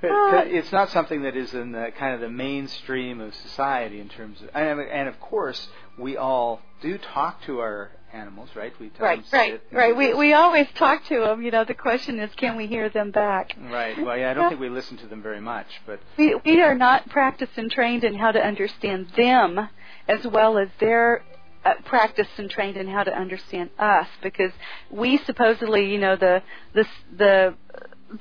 But 0.01 0.11
Ah, 0.11 0.43
it's 0.47 0.73
not 0.73 0.91
something 0.91 1.23
that 1.23 1.37
is 1.37 1.55
in 1.55 1.73
the 1.73 1.93
kind 1.99 2.15
of 2.15 2.21
the 2.21 2.31
mainstream 2.31 3.21
of 3.21 3.35
society 3.35 4.01
in 4.01 4.09
terms 4.09 4.41
of, 4.43 4.51
and, 4.55 4.81
and 4.81 5.09
of 5.09 5.21
course, 5.21 5.69
we 5.99 6.17
all 6.17 6.61
do 6.81 6.99
talk 6.99 7.43
to 7.45 7.61
our 7.61 7.91
animals, 8.13 8.49
right? 8.55 8.73
We 8.81 8.89
tell 8.91 9.07
right, 9.07 9.31
them 9.31 9.41
right, 9.41 9.61
right. 9.73 9.97
We 9.97 10.15
we 10.15 10.33
always 10.33 10.67
talk 10.75 11.05
to 11.07 11.21
them. 11.21 11.43
You 11.43 11.51
know, 11.51 11.65
the 11.65 11.75
question 11.75 12.19
is, 12.19 12.31
can 12.37 12.57
we 12.57 12.67
hear 12.67 12.89
them 12.89 13.11
back? 13.11 13.55
Right. 13.71 13.97
Well, 14.03 14.17
yeah, 14.17 14.31
I 14.31 14.35
don't 14.35 14.49
think 14.49 14.61
we 14.61 14.69
listen 14.69 14.97
to 14.99 15.07
them 15.07 15.23
very 15.23 15.41
much, 15.41 15.67
but 15.87 16.01
We 16.17 16.35
we 16.45 16.63
are 16.63 16.75
not 16.75 17.09
practiced 17.11 17.57
and 17.57 17.71
trained 17.71 18.05
in 18.05 18.15
how 18.15 18.33
to 18.33 18.41
understand 18.41 19.09
them, 19.17 19.69
as 20.09 20.27
well 20.27 20.59
as 20.59 20.69
their 20.81 21.23
uh, 21.65 21.75
practiced 21.85 22.31
and 22.39 22.51
trained 22.51 22.77
in 22.77 22.89
how 22.89 23.05
to 23.05 23.13
understand 23.17 23.71
us, 23.79 24.07
because 24.23 24.53
we 24.91 25.19
supposedly, 25.19 25.91
you 25.91 25.99
know, 25.99 26.17
the 26.17 26.43
the 26.75 26.85
the 27.17 27.55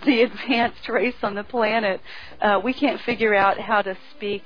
the 0.06 0.22
advanced 0.28 0.88
race 0.90 1.16
on 1.24 1.36
the 1.36 1.44
planet, 1.44 2.02
uh, 2.42 2.60
we 2.64 2.74
can't 2.74 3.02
figure 3.02 3.34
out 3.36 3.60
how 3.60 3.82
to 3.82 3.98
speak 4.16 4.44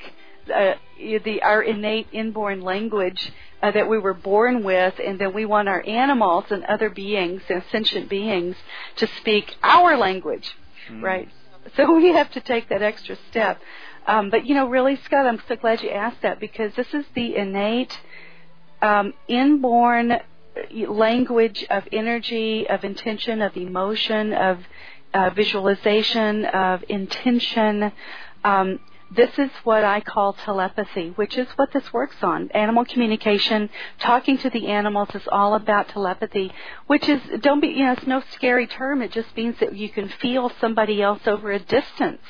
uh, 0.53 0.73
the 0.97 1.41
our 1.43 1.61
innate 1.61 2.07
inborn 2.11 2.61
language 2.61 3.31
uh, 3.61 3.71
that 3.71 3.89
we 3.89 3.97
were 3.97 4.13
born 4.13 4.63
with, 4.63 4.95
and 5.03 5.19
then 5.19 5.33
we 5.33 5.45
want 5.45 5.67
our 5.67 5.83
animals 5.87 6.45
and 6.49 6.63
other 6.65 6.89
beings 6.89 7.41
and 7.49 7.63
sentient 7.71 8.09
beings 8.09 8.55
to 8.97 9.07
speak 9.19 9.55
our 9.63 9.97
language, 9.97 10.55
Mm. 10.89 11.03
right? 11.03 11.29
So 11.75 11.93
we 11.97 12.13
have 12.13 12.31
to 12.31 12.39
take 12.41 12.69
that 12.69 12.81
extra 12.81 13.17
step. 13.29 13.59
Um, 14.05 14.29
but 14.29 14.45
you 14.45 14.55
know, 14.55 14.69
really, 14.69 14.95
Scott, 15.03 15.25
I'm 15.25 15.41
so 15.49 15.57
glad 15.57 15.83
you 15.83 15.89
asked 15.89 16.21
that 16.21 16.39
because 16.39 16.73
this 16.75 16.93
is 16.93 17.03
the 17.13 17.35
innate, 17.35 17.99
um, 18.81 19.13
inborn 19.27 20.19
language 20.87 21.65
of 21.69 21.83
energy, 21.91 22.67
of 22.67 22.83
intention, 22.83 23.41
of 23.41 23.55
emotion, 23.55 24.33
of 24.33 24.59
uh, 25.13 25.29
visualization, 25.31 26.45
of 26.45 26.83
intention. 26.89 27.91
Um, 28.43 28.79
this 29.15 29.29
is 29.37 29.49
what 29.63 29.85
I 29.85 30.01
call 30.01 30.33
telepathy, 30.33 31.13
which 31.15 31.37
is 31.37 31.47
what 31.55 31.71
this 31.71 31.93
works 31.93 32.17
on. 32.21 32.49
Animal 32.51 32.83
communication, 32.83 33.69
talking 33.99 34.37
to 34.39 34.49
the 34.49 34.67
animals 34.67 35.07
is 35.13 35.21
all 35.31 35.55
about 35.55 35.87
telepathy, 35.89 36.51
which 36.87 37.07
is, 37.07 37.21
don't 37.39 37.61
be, 37.61 37.69
you 37.69 37.85
know, 37.85 37.93
it's 37.93 38.05
no 38.05 38.21
scary 38.33 38.67
term. 38.67 39.01
It 39.01 39.13
just 39.13 39.35
means 39.37 39.55
that 39.61 39.75
you 39.75 39.87
can 39.89 40.09
feel 40.09 40.51
somebody 40.59 41.01
else 41.01 41.21
over 41.25 41.51
a 41.51 41.59
distance. 41.59 42.21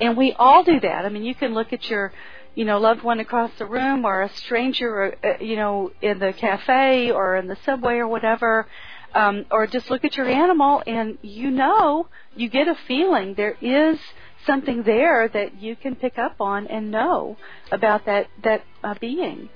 And 0.00 0.16
we 0.16 0.32
all 0.32 0.64
do 0.64 0.80
that. 0.80 1.04
I 1.04 1.08
mean, 1.10 1.22
you 1.22 1.34
can 1.36 1.54
look 1.54 1.72
at 1.72 1.88
your, 1.88 2.12
you 2.56 2.64
know, 2.64 2.78
loved 2.78 3.04
one 3.04 3.20
across 3.20 3.52
the 3.58 3.66
room 3.66 4.04
or 4.04 4.22
a 4.22 4.28
stranger, 4.30 5.14
uh, 5.22 5.44
you 5.44 5.54
know, 5.54 5.92
in 6.02 6.18
the 6.18 6.32
cafe 6.32 7.12
or 7.12 7.36
in 7.36 7.46
the 7.46 7.56
subway 7.64 7.96
or 7.98 8.08
whatever. 8.08 8.66
Um, 9.14 9.46
or 9.50 9.66
just 9.66 9.88
look 9.88 10.04
at 10.04 10.16
your 10.16 10.26
animal 10.26 10.82
and 10.86 11.18
you 11.22 11.50
know, 11.50 12.08
you 12.34 12.48
get 12.48 12.66
a 12.66 12.74
feeling 12.88 13.34
there 13.34 13.56
is 13.60 13.98
something 14.46 14.82
there 14.82 15.28
that 15.28 15.60
you 15.60 15.76
can 15.76 15.94
pick 15.94 16.18
up 16.18 16.40
on 16.40 16.66
and 16.66 16.90
know 16.90 17.36
about 17.70 18.06
that 18.06 18.28
that 18.42 18.62
uh, 18.82 18.94
being. 19.00 19.48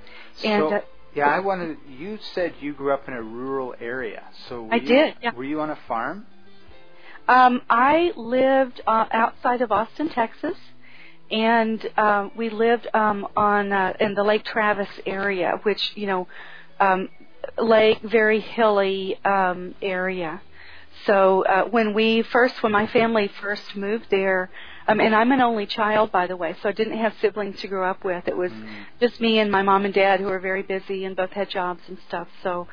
And 0.44 0.62
so, 0.62 0.74
uh, 0.74 0.80
yeah, 1.14 1.28
I 1.28 1.40
wanted. 1.40 1.78
You 1.88 2.18
said 2.34 2.54
you 2.60 2.72
grew 2.74 2.92
up 2.92 3.08
in 3.08 3.14
a 3.14 3.22
rural 3.22 3.74
area, 3.80 4.22
so 4.48 4.62
were 4.62 4.74
I 4.74 4.76
you, 4.76 4.86
did, 4.86 5.14
yeah. 5.22 5.34
Were 5.34 5.44
you 5.44 5.60
on 5.60 5.70
a 5.70 5.78
farm? 5.88 6.26
Um, 7.28 7.62
I 7.68 8.12
lived 8.16 8.80
uh, 8.86 9.06
outside 9.10 9.62
of 9.62 9.70
Austin, 9.72 10.08
Texas, 10.08 10.56
and 11.30 11.84
um, 11.96 12.32
we 12.36 12.50
lived 12.50 12.86
um, 12.94 13.26
on 13.36 13.72
uh, 13.72 13.92
in 14.00 14.14
the 14.14 14.22
Lake 14.24 14.44
Travis 14.44 14.88
area, 15.06 15.58
which 15.62 15.92
you 15.94 16.06
know, 16.06 16.28
um, 16.78 17.08
lake 17.58 18.00
very 18.02 18.40
hilly 18.40 19.18
um, 19.24 19.74
area. 19.82 20.42
So 21.06 21.44
uh, 21.46 21.64
when 21.64 21.94
we 21.94 22.22
first, 22.22 22.62
when 22.62 22.72
my 22.72 22.86
family 22.88 23.28
first 23.40 23.76
moved 23.76 24.06
there, 24.10 24.50
um, 24.88 25.00
and 25.00 25.14
I'm 25.14 25.30
an 25.32 25.40
only 25.40 25.66
child, 25.66 26.10
by 26.12 26.26
the 26.26 26.36
way, 26.36 26.56
so 26.60 26.68
I 26.68 26.72
didn't 26.72 26.98
have 26.98 27.14
siblings 27.20 27.60
to 27.60 27.68
grow 27.68 27.88
up 27.88 28.04
with. 28.04 28.26
It 28.26 28.36
was 28.36 28.50
Mm. 28.52 28.86
just 29.00 29.20
me 29.20 29.38
and 29.38 29.50
my 29.50 29.62
mom 29.62 29.84
and 29.84 29.94
dad 29.94 30.20
who 30.20 30.26
were 30.26 30.40
very 30.40 30.62
busy 30.62 31.04
and 31.04 31.16
both 31.16 31.30
had 31.30 31.48
jobs 31.48 31.82
and 31.88 31.98
stuff. 32.08 32.28
So, 32.42 32.66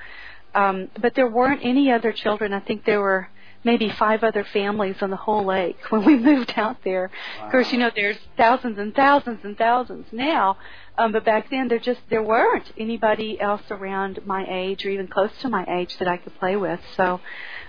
um, 0.56 0.90
but 1.00 1.14
there 1.16 1.30
weren't 1.30 1.62
any 1.64 1.92
other 1.92 2.12
children. 2.12 2.54
I 2.54 2.60
think 2.60 2.86
there 2.86 3.02
were 3.02 3.30
maybe 3.64 3.90
five 3.90 4.24
other 4.24 4.44
families 4.44 4.96
on 5.02 5.10
the 5.10 5.18
whole 5.18 5.46
lake 5.46 5.78
when 5.90 6.06
we 6.06 6.18
moved 6.18 6.54
out 6.58 6.78
there. 6.84 7.12
Of 7.44 7.52
course, 7.52 7.72
you 7.72 7.78
know 7.78 7.92
there's 7.96 8.18
thousands 8.38 8.78
and 8.80 8.94
thousands 8.96 9.40
and 9.44 9.58
thousands 9.58 10.08
now, 10.12 10.58
um, 10.98 11.12
but 11.12 11.26
back 11.26 11.50
then 11.50 11.68
there 11.68 11.80
just 11.80 12.02
there 12.10 12.24
weren't 12.24 12.72
anybody 12.78 13.40
else 13.40 13.64
around 13.70 14.20
my 14.26 14.46
age 14.50 14.86
or 14.86 14.90
even 14.90 15.08
close 15.08 15.32
to 15.42 15.50
my 15.50 15.66
age 15.68 15.98
that 16.00 16.08
I 16.08 16.18
could 16.18 16.38
play 16.40 16.56
with. 16.56 16.80
So, 16.96 17.20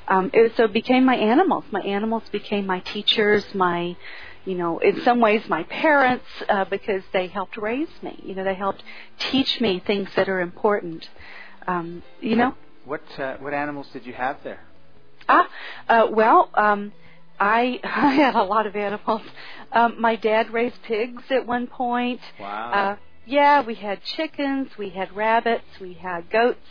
um, 0.09 0.31
it 0.33 0.53
so 0.57 0.65
it 0.65 0.73
became 0.73 1.05
my 1.05 1.17
animals. 1.17 1.65
My 1.71 1.81
animals 1.81 2.25
became 2.31 2.67
my 2.67 2.81
teachers. 2.81 3.45
My 3.55 3.97
you 4.45 4.55
know, 4.57 4.79
in 4.79 5.03
some 5.03 5.21
ways 5.21 5.43
my 5.49 5.65
parents 5.65 6.25
uh, 6.49 6.65
because 6.65 7.03
they 7.13 7.27
helped 7.27 7.57
raise 7.59 7.89
me. 8.03 8.19
You 8.25 8.35
know, 8.35 8.45
they 8.45 8.55
helped 8.55 8.83
teach 9.19 9.61
me 9.61 9.83
things 9.87 10.09
that 10.17 10.29
are 10.29 10.41
important. 10.41 11.07
Um, 11.67 12.03
you 12.21 12.35
know, 12.35 12.55
What 12.87 13.03
uh, 13.19 13.37
what 13.39 13.53
animals 13.53 13.89
did 13.93 14.07
you 14.07 14.15
have 14.15 14.43
there? 14.43 14.61
Ah, 15.29 15.49
uh, 15.89 16.07
well, 16.11 16.51
um, 16.55 16.93
I 17.39 17.81
I 17.85 18.15
had 18.15 18.35
a 18.35 18.43
lot 18.43 18.67
of 18.67 18.77
animals. 18.77 19.23
Um, 19.73 20.01
my 20.01 20.17
dad 20.17 20.53
raised 20.53 20.83
pigs 20.83 21.23
at 21.31 21.47
one 21.47 21.67
point. 21.67 22.21
Wow. 22.41 22.73
Uh, 22.73 22.97
yeah, 23.27 23.63
we 23.63 23.75
had 23.75 24.03
chickens, 24.03 24.71
we 24.79 24.89
had 24.89 25.15
rabbits, 25.15 25.67
we 25.81 25.93
had 25.95 26.31
goats. 26.31 26.67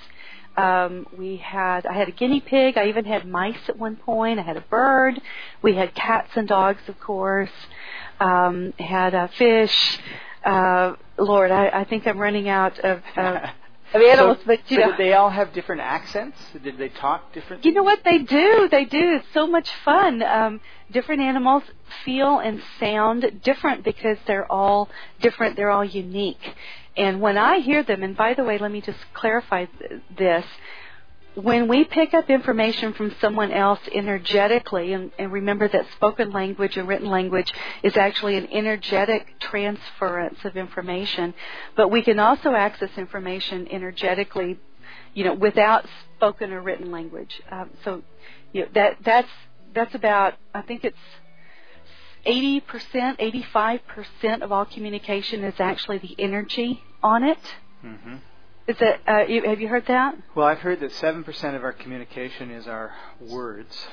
Um, 0.58 1.06
we 1.16 1.38
had 1.38 1.86
I 1.86 1.94
had 1.94 2.08
a 2.08 2.12
guinea 2.12 2.42
pig. 2.42 2.80
I 2.80 2.88
even 2.88 3.06
had 3.06 3.28
mice 3.28 3.70
at 3.70 3.78
one 3.78 3.96
point. 3.96 4.40
I 4.40 4.42
had 4.42 4.58
a 4.58 4.62
bird. 4.62 5.22
We 5.62 5.76
had 5.76 5.94
cats 5.94 6.32
and 6.36 6.48
dogs, 6.48 6.82
of 6.88 7.00
course. 7.00 7.52
Um, 8.20 8.74
had 8.80 9.14
a 9.14 9.28
fish. 9.38 10.00
Uh, 10.44 10.96
Lord, 11.20 11.52
I, 11.52 11.68
I 11.70 11.84
think 11.84 12.08
I'm 12.08 12.18
running 12.18 12.50
out 12.50 12.80
of, 12.80 13.04
animals, 13.16 13.52
so, 14.38 14.38
but 14.46 14.60
you 14.70 14.78
so 14.78 14.88
did 14.90 14.98
they 14.98 15.14
all 15.14 15.30
have 15.30 15.54
different 15.54 15.82
accents? 15.82 16.38
Did 16.62 16.78
they 16.78 16.90
talk 16.90 17.34
differently? 17.34 17.70
You 17.70 17.76
know 17.76 17.84
what 17.84 18.04
they 18.04 18.20
do? 18.20 18.68
They 18.70 18.86
do. 18.86 19.16
It's 19.16 19.28
so 19.34 19.48
much 19.48 19.70
fun. 19.86 20.22
Um, 20.24 20.62
different 20.92 21.22
animals 21.22 21.64
feel 22.04 22.40
and 22.40 22.62
sound 22.80 23.42
different 23.44 23.84
because 23.84 24.18
they're 24.28 24.52
all 24.52 24.90
different. 25.22 25.56
They're 25.56 25.72
all 25.72 25.86
unique. 25.86 26.56
And 26.96 27.22
when 27.22 27.38
I 27.38 27.60
hear 27.60 27.84
them, 27.84 28.04
and 28.04 28.18
by 28.18 28.34
the 28.34 28.44
way, 28.44 28.58
let 28.58 28.72
me 28.72 28.82
just 28.82 29.00
clarify 29.14 29.66
th- 29.66 30.02
this. 30.18 30.46
When 31.42 31.68
we 31.68 31.84
pick 31.84 32.14
up 32.16 32.30
information 32.30 32.94
from 32.94 33.16
someone 33.22 33.52
else 33.52 33.80
energetically, 33.94 34.94
and, 34.94 35.12
and 35.20 35.32
remember 35.32 35.68
that 35.68 35.86
spoken 35.96 36.32
language 36.32 36.78
and 36.78 36.88
written 36.88 37.10
language 37.10 37.54
is 37.84 37.96
actually 37.96 38.38
an 38.38 38.48
energetic 38.52 39.40
transference 39.40 40.44
of 40.46 40.58
information, 40.58 41.36
but 41.76 41.90
we 41.90 42.02
can 42.02 42.20
also 42.20 42.54
access 42.54 42.90
information 42.98 43.68
energetically 43.70 44.60
you 45.14 45.24
know, 45.24 45.34
without 45.34 45.86
spoken 46.16 46.54
or 46.54 46.62
written 46.62 46.92
language. 46.92 47.42
Um, 47.52 47.72
so, 47.84 48.04
you 48.54 48.62
know, 48.62 48.68
that 48.74 48.98
that's 49.04 49.30
that's 49.74 49.96
about 49.96 50.36
I 50.54 50.62
think 50.62 50.84
it's 50.84 50.98
eighty 52.26 52.60
percent, 52.60 53.18
eighty 53.20 53.42
five 53.42 53.82
percent 53.88 54.44
of 54.44 54.52
all 54.52 54.66
communication 54.66 55.44
is 55.44 55.56
actually 55.60 55.98
the 56.00 56.16
energy 56.20 56.84
on 57.02 57.24
it. 57.24 57.40
hmm 57.82 58.16
Is 58.68 58.78
that 58.80 59.00
uh, 59.08 59.26
you, 59.28 59.44
have 59.44 59.62
you 59.62 59.68
heard 59.70 59.86
that? 59.88 60.16
Well, 60.36 60.46
I've 60.46 60.60
heard 60.60 60.82
that 60.82 60.92
seven 60.94 61.24
percent 61.24 61.56
of 61.56 61.64
our 61.64 61.72
communication 61.74 62.52
is 62.52 62.68
our 62.68 62.94
words. 63.22 63.88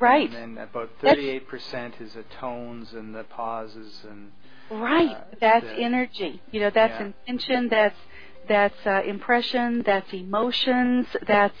Right. 0.00 0.32
And 0.32 0.56
then 0.56 0.64
about 0.64 0.90
thirty-eight 1.00 1.48
percent 1.48 1.94
is 2.00 2.14
the 2.14 2.24
tones 2.40 2.92
and 2.92 3.14
the 3.14 3.24
pauses 3.24 4.04
and. 4.08 4.32
Right. 4.70 5.10
Uh, 5.16 5.20
that's 5.40 5.64
the- 5.64 5.74
energy. 5.80 6.42
You 6.50 6.60
know, 6.60 6.70
that's 6.70 6.98
Yeah. 7.00 7.06
intention. 7.26 7.68
That's 7.68 7.96
that's 8.48 8.86
uh, 8.86 9.02
impression. 9.06 9.82
That's 9.84 10.12
emotions. 10.12 11.06
That's 11.26 11.56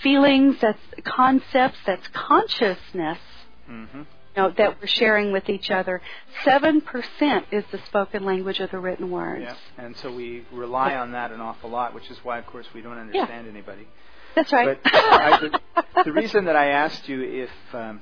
feelings. 0.00 0.56
That's 0.60 0.78
concepts. 1.04 1.78
That's 1.86 2.06
consciousness. 2.08 3.18
hmm 3.66 3.84
you 3.94 4.06
know, 4.36 4.52
that 4.56 4.80
we're 4.80 4.86
sharing 4.86 5.32
with 5.32 5.48
each 5.48 5.70
other. 5.70 6.00
Seven 6.44 6.80
percent 6.80 7.46
is 7.50 7.64
the 7.70 7.78
spoken 7.86 8.24
language 8.24 8.60
of 8.60 8.70
the 8.70 8.78
written 8.78 9.10
words. 9.10 9.44
Yeah. 9.44 9.56
And 9.78 9.96
so 9.96 10.12
we 10.12 10.44
rely 10.52 10.94
on 10.94 11.12
that 11.12 11.32
an 11.32 11.40
awful 11.40 11.70
lot, 11.70 11.94
which 11.94 12.10
is 12.10 12.18
why, 12.22 12.38
of 12.38 12.46
course, 12.46 12.66
we 12.74 12.82
don't 12.82 12.98
understand 12.98 13.48
anybody. 13.48 13.86
That's 14.34 14.52
right. 14.52 14.78
But 14.82 14.94
I, 14.94 15.38
the, 15.40 15.60
the 16.04 16.12
reason 16.12 16.46
that 16.46 16.56
I 16.56 16.68
asked 16.68 17.08
you 17.08 17.22
if 17.22 17.74
um, 17.74 18.00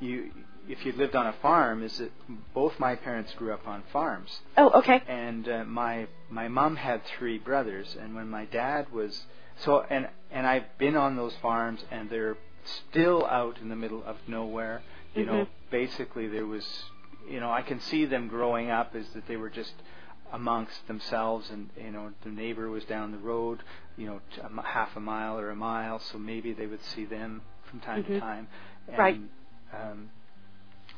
you 0.00 0.30
if 0.68 0.84
you 0.86 0.92
lived 0.92 1.14
on 1.14 1.26
a 1.26 1.34
farm 1.42 1.82
is 1.82 1.98
that 1.98 2.10
both 2.54 2.78
my 2.78 2.94
parents 2.94 3.32
grew 3.34 3.52
up 3.52 3.66
on 3.66 3.82
farms, 3.92 4.30
oh, 4.56 4.70
okay. 4.78 5.02
and 5.08 5.48
uh, 5.48 5.64
my 5.64 6.06
my 6.30 6.48
mom 6.48 6.76
had 6.76 7.02
three 7.18 7.38
brothers, 7.38 7.96
and 8.00 8.14
when 8.14 8.28
my 8.28 8.44
dad 8.46 8.92
was 8.92 9.24
so 9.58 9.84
and 9.88 10.08
and 10.30 10.46
I've 10.46 10.78
been 10.78 10.96
on 10.96 11.16
those 11.16 11.34
farms, 11.40 11.84
and 11.90 12.10
they're 12.10 12.36
still 12.90 13.26
out 13.26 13.58
in 13.60 13.68
the 13.68 13.76
middle 13.76 14.02
of 14.04 14.16
nowhere. 14.26 14.82
You 15.14 15.26
know, 15.26 15.42
Mhm. 15.44 15.48
basically 15.70 16.28
there 16.28 16.46
was, 16.46 16.66
you 17.28 17.40
know, 17.40 17.50
I 17.52 17.62
can 17.62 17.80
see 17.80 18.04
them 18.06 18.28
growing 18.28 18.70
up 18.70 18.94
is 18.96 19.08
that 19.14 19.26
they 19.26 19.36
were 19.36 19.50
just 19.50 19.74
amongst 20.32 20.86
themselves, 20.88 21.50
and 21.50 21.70
you 21.76 21.90
know, 21.92 22.12
the 22.22 22.30
neighbor 22.30 22.68
was 22.70 22.84
down 22.84 23.12
the 23.12 23.18
road, 23.18 23.62
you 23.96 24.06
know, 24.06 24.20
t- 24.34 24.40
a 24.40 24.46
m- 24.46 24.60
half 24.64 24.96
a 24.96 25.00
mile 25.00 25.38
or 25.38 25.50
a 25.50 25.56
mile, 25.56 25.98
so 26.00 26.18
maybe 26.18 26.52
they 26.52 26.66
would 26.66 26.82
see 26.82 27.04
them 27.04 27.42
from 27.64 27.80
time 27.80 28.04
to 28.04 28.10
Mhm. 28.10 28.20
time. 28.20 28.48
And, 28.88 28.98
Right. 28.98 29.20
Um, 29.72 30.10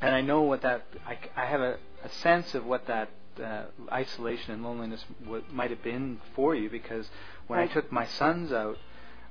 and 0.01 0.15
I 0.15 0.21
know 0.21 0.41
what 0.43 0.61
that 0.61 0.85
I, 1.07 1.17
I 1.35 1.45
have 1.45 1.61
a, 1.61 1.77
a 2.03 2.09
sense 2.09 2.53
of 2.55 2.65
what 2.65 2.85
that 2.87 3.09
uh, 3.43 3.65
isolation 3.91 4.53
and 4.53 4.63
loneliness 4.63 5.03
w- 5.23 5.43
might 5.51 5.69
have 5.71 5.83
been 5.83 6.19
for 6.35 6.55
you 6.55 6.69
because 6.69 7.09
when 7.47 7.59
Right. 7.59 7.69
I 7.69 7.73
took 7.73 7.91
my 7.91 8.05
sons 8.05 8.51
out 8.51 8.77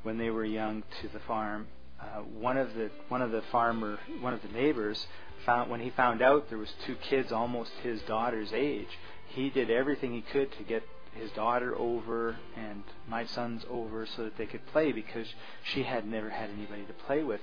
when 0.03 0.19
they 0.19 0.31
were 0.31 0.45
young 0.45 0.83
to 1.03 1.09
the 1.09 1.21
farm, 1.21 1.69
uh, 2.01 2.21
one 2.21 2.57
of 2.57 2.75
the 2.75 2.91
one 3.09 3.23
of 3.23 3.31
the 3.31 3.43
farmer 3.53 3.99
one 4.21 4.35
of 4.35 4.43
the 4.43 4.49
neighbors 4.49 5.07
found 5.45 5.71
when 5.71 5.81
he 5.81 5.91
found 5.91 6.23
out 6.23 6.49
there 6.49 6.59
was 6.59 6.73
two 6.85 6.97
kids 6.97 7.33
almost 7.33 7.71
his 7.83 8.01
daughter's 8.03 8.53
age, 8.53 8.89
he 9.29 9.51
did 9.51 9.71
everything 9.71 10.13
he 10.13 10.23
could 10.23 10.51
to 10.53 10.63
get 10.65 10.83
his 11.15 11.31
daughter 11.31 11.75
over 11.77 12.37
and 12.57 12.83
my 13.09 13.25
sons 13.25 13.65
over 13.71 14.05
so 14.05 14.25
that 14.25 14.37
they 14.37 14.45
could 14.45 14.65
play 14.67 14.93
because 14.93 15.27
she 15.73 15.83
had 15.83 16.07
never 16.07 16.29
had 16.29 16.51
anybody 16.51 16.85
to 16.85 16.93
play 16.93 17.23
with 17.23 17.41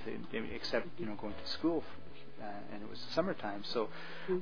except 0.54 0.86
you 0.98 1.06
know 1.06 1.16
going 1.16 1.34
to 1.34 1.50
school 1.50 1.82
and 2.72 2.82
it 2.82 2.88
was 2.88 2.98
summertime 3.14 3.62
so 3.64 3.88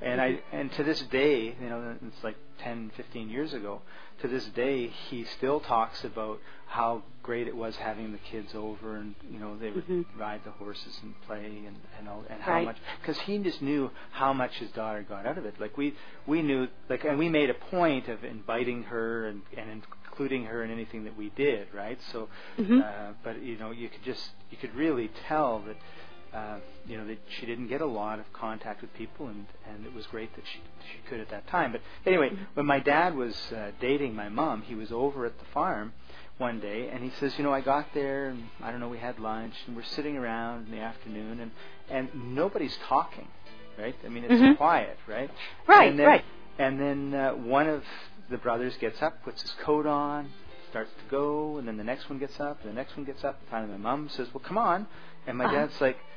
and 0.01 0.21
I 0.21 0.41
and 0.53 0.71
to 0.73 0.83
this 0.85 1.01
day 1.03 1.55
you 1.61 1.69
know 1.69 1.97
it's 2.07 2.25
like 2.25 2.37
10 2.61 2.93
15 2.97 3.29
years 3.31 3.53
ago 3.53 3.83
to 4.21 4.29
this 4.29 4.45
day 4.47 4.89
he 5.09 5.25
still 5.25 5.61
talks 5.61 6.05
about 6.05 6.39
how 6.67 7.03
great 7.23 7.47
it 7.49 7.57
was 7.57 7.77
having 7.77 8.13
the 8.13 8.19
kids 8.19 8.55
over 8.55 8.97
and 8.97 9.15
you 9.31 9.39
know 9.39 9.57
they 9.57 9.71
would 9.71 9.87
Mhm. 9.87 10.05
ride 10.17 10.43
the 10.45 10.51
horses 10.53 10.99
and 11.03 11.15
play 11.23 11.45
and 11.67 11.77
and 11.99 12.09
all, 12.09 12.25
and 12.29 12.41
how 12.43 12.53
Right. 12.53 12.65
much 12.67 12.77
because 13.01 13.19
he 13.21 13.39
just 13.39 13.63
knew 13.63 13.91
how 14.11 14.33
much 14.33 14.57
his 14.59 14.71
daughter 14.73 15.03
got 15.03 15.27
out 15.27 15.39
of 15.39 15.45
it 15.47 15.59
like 15.61 15.77
we 15.77 15.95
we 16.27 16.43
knew 16.43 16.69
like 16.89 17.05
and 17.05 17.19
we 17.19 17.29
made 17.29 17.51
a 17.51 17.55
point 17.55 18.09
of 18.09 18.25
inviting 18.25 18.85
her 18.85 19.27
and 19.29 19.43
and 19.57 19.83
including 20.05 20.45
her 20.45 20.63
in 20.63 20.71
anything 20.71 21.05
that 21.05 21.17
we 21.17 21.31
did 21.31 21.67
right 21.73 21.99
so 22.13 22.29
Mhm. 22.59 22.83
uh, 22.85 23.13
but 23.25 23.43
you 23.43 23.57
know 23.59 23.71
you 23.71 23.89
could 23.89 24.03
just 24.05 24.31
you 24.51 24.57
could 24.59 24.75
really 24.75 25.09
tell 25.29 25.61
that 25.61 25.77
uh, 26.35 26.59
you 26.87 26.97
know 26.97 27.07
that 27.07 27.19
she 27.39 27.47
didn't 27.47 27.69
get 27.69 27.81
a 27.81 27.87
lot 27.87 28.19
of 28.19 28.33
contact 28.33 28.81
with 28.83 28.93
people, 28.95 29.29
and 29.29 29.47
and 29.69 29.87
it 29.87 29.93
was 29.95 30.07
great 30.07 30.35
that 30.37 30.45
she 30.47 30.61
she 30.93 30.99
could 31.09 31.21
at 31.21 31.31
that 31.31 31.47
time. 31.49 31.73
But 31.73 31.83
anyway, 32.07 32.31
Mm-hmm. 32.31 32.45
when 32.55 32.67
my 32.67 32.81
dad 32.81 33.15
was 33.15 33.37
uh, 33.53 33.71
dating 33.81 34.15
my 34.15 34.29
mom, 34.29 34.63
he 34.63 34.75
was 34.75 34.91
over 34.93 35.27
at 35.27 35.39
the 35.39 35.45
farm 35.47 35.93
one 36.39 36.61
day, 36.61 36.89
and 36.89 37.05
he 37.05 37.11
says, 37.21 37.37
you 37.39 37.45
know, 37.45 37.53
I 37.53 37.61
got 37.61 37.87
there, 37.95 38.29
and 38.31 38.45
I 38.63 38.71
don't 38.71 38.81
know, 38.81 38.89
we 38.89 38.99
had 38.99 39.19
lunch, 39.19 39.55
and 39.67 39.77
we're 39.77 39.83
sitting 39.85 40.17
around 40.17 40.67
in 40.67 40.73
the 40.73 40.81
afternoon, 40.81 41.41
and 41.41 41.51
and 41.91 42.35
nobody's 42.35 42.77
talking, 42.89 43.29
right? 43.79 43.95
I 44.05 44.09
mean, 44.09 44.25
it's 44.25 44.33
Mhm. 44.43 44.57
quiet, 44.57 44.99
right? 45.07 45.31
Right, 45.67 45.91
and 45.91 45.99
then, 45.99 46.07
right. 46.07 46.25
And 46.59 46.81
then 46.81 47.15
uh, 47.15 47.33
one 47.33 47.67
of 47.69 47.83
the 48.31 48.39
brothers 48.39 48.77
gets 48.79 49.01
up, 49.03 49.23
puts 49.25 49.43
his 49.43 49.53
coat 49.63 49.87
on, 49.87 50.31
starts 50.71 50.91
to 50.93 51.05
go, 51.11 51.59
and 51.59 51.67
then 51.69 51.77
the 51.77 51.85
next 51.85 52.09
one 52.09 52.19
gets 52.19 52.39
up, 52.41 52.61
and 52.63 52.71
the 52.71 52.75
next 52.75 52.97
one 52.97 53.05
gets 53.05 53.23
up. 53.25 53.39
And 53.41 53.49
finally, 53.51 53.73
my 53.73 53.79
mom 53.79 54.09
says, 54.09 54.29
"Well, 54.33 54.43
come 54.43 54.57
on," 54.59 54.87
and 55.27 55.37
my 55.37 55.45
Uh-huh. 55.45 55.55
dad's 55.55 55.81
like, 55.81 55.97
"Wh- 55.97 56.12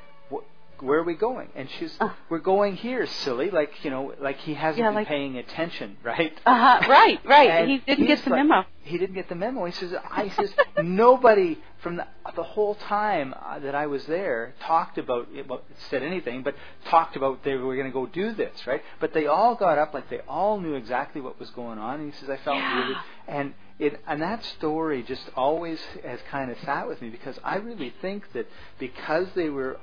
"Where 0.82 1.00
are 1.00 1.04
we 1.04 1.14
going?" 1.16 1.50
And 1.56 1.70
she's, 1.70 1.96
Uh. 2.00 2.10
"We're 2.30 2.40
going 2.40 2.76
here, 2.76 3.06
silly." 3.06 3.50
Like 3.52 3.84
you 3.84 3.92
know, 3.92 4.14
like 4.20 4.38
he 4.38 4.54
hasn't 4.54 4.80
Yeah, 4.84 4.90
been 4.90 4.96
like- 4.96 5.08
paying 5.08 5.38
attention, 5.38 5.98
right? 6.04 6.34
Uh 6.46 6.80
huh. 6.80 6.90
Right, 6.90 7.20
right. 7.26 7.50
And 7.50 7.70
he 7.70 7.78
didn't 7.80 8.08
get 8.08 8.24
the 8.24 8.30
like- 8.32 8.46
memo. 8.46 8.66
He 8.84 9.00
didn't 9.00 9.16
get 9.16 9.30
the 9.30 9.36
memo. 9.36 9.66
He 9.66 9.72
says, 9.72 9.96
"I 10.12 10.30
says 10.38 10.54
nobody 10.84 11.58
from 11.80 11.96
the, 11.98 12.08
the 12.36 12.44
whole 12.44 12.76
time 12.76 13.34
uh, 13.44 13.60
that 13.60 13.76
I 13.76 13.88
was 13.88 14.06
there, 14.06 14.54
talked 14.62 14.98
about 14.98 15.28
it, 15.34 15.48
well, 15.48 15.62
said 15.90 16.04
anything, 16.04 16.44
but 16.44 16.56
talked 16.86 17.16
about 17.16 17.44
they 17.44 17.56
were 17.56 17.76
going 17.76 17.88
to 17.88 17.92
go 17.94 18.06
do 18.06 18.34
this, 18.34 18.66
right? 18.68 18.82
But 19.00 19.14
they 19.14 19.26
all 19.28 19.56
got 19.56 19.78
up 19.78 19.94
like 19.94 20.10
they 20.10 20.20
all 20.28 20.60
knew 20.60 20.74
exactly 20.76 21.22
what 21.22 21.40
was 21.40 21.50
going 21.52 21.78
on. 21.80 22.00
And 22.00 22.12
he 22.14 22.20
says, 22.20 22.30
I 22.30 22.38
felt 22.38 22.58
Yeah. 22.58 22.80
really, 22.80 22.96
and 23.28 23.54
it, 23.78 24.00
and 24.08 24.22
that 24.22 24.44
story 24.44 25.04
just 25.04 25.30
always 25.36 25.80
has 26.04 26.20
kind 26.32 26.50
of 26.50 26.58
sat 26.60 26.88
with 26.88 27.02
me 27.02 27.10
because 27.10 27.38
I 27.44 27.58
really 27.58 27.94
think 28.02 28.32
that 28.34 28.48
because 28.80 29.28
they 29.36 29.50
were 29.50 29.78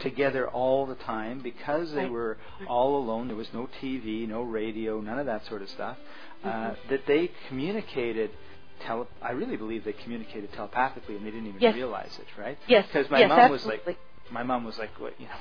together 0.00 0.48
all 0.48 0.86
the 0.86 0.94
time, 0.94 1.40
because 1.40 1.92
they 1.92 2.06
were 2.06 2.38
all 2.68 2.96
alone, 2.96 3.28
there 3.28 3.36
was 3.36 3.52
no 3.52 3.68
TV, 3.82 4.28
no 4.28 4.42
radio, 4.42 5.00
none 5.00 5.18
of 5.18 5.26
that 5.26 5.46
sort 5.46 5.62
of 5.62 5.68
stuff, 5.70 5.96
uh, 6.44 6.74
that 6.90 7.06
they 7.06 7.30
communicated. 7.48 8.30
Tele- 8.80 9.08
I 9.22 9.30
really 9.32 9.56
believe 9.56 9.84
they 9.84 9.92
communicated 9.92 10.52
telepathically, 10.52 11.16
and 11.16 11.24
they 11.24 11.30
didn't 11.30 11.46
even 11.46 11.60
Yes. 11.60 11.74
realize 11.74 12.18
it, 12.18 12.26
right? 12.40 12.58
Yes. 12.66 12.86
Because 12.86 13.08
my 13.10 13.20
yes, 13.20 13.28
mom 13.28 13.50
was 13.50 13.60
absolutely. 13.62 13.92
like, 13.92 13.98
my 14.32 14.42
mom 14.42 14.64
was 14.64 14.78
like, 14.78 14.98
what, 14.98 15.18
you 15.20 15.26
know, 15.26 15.32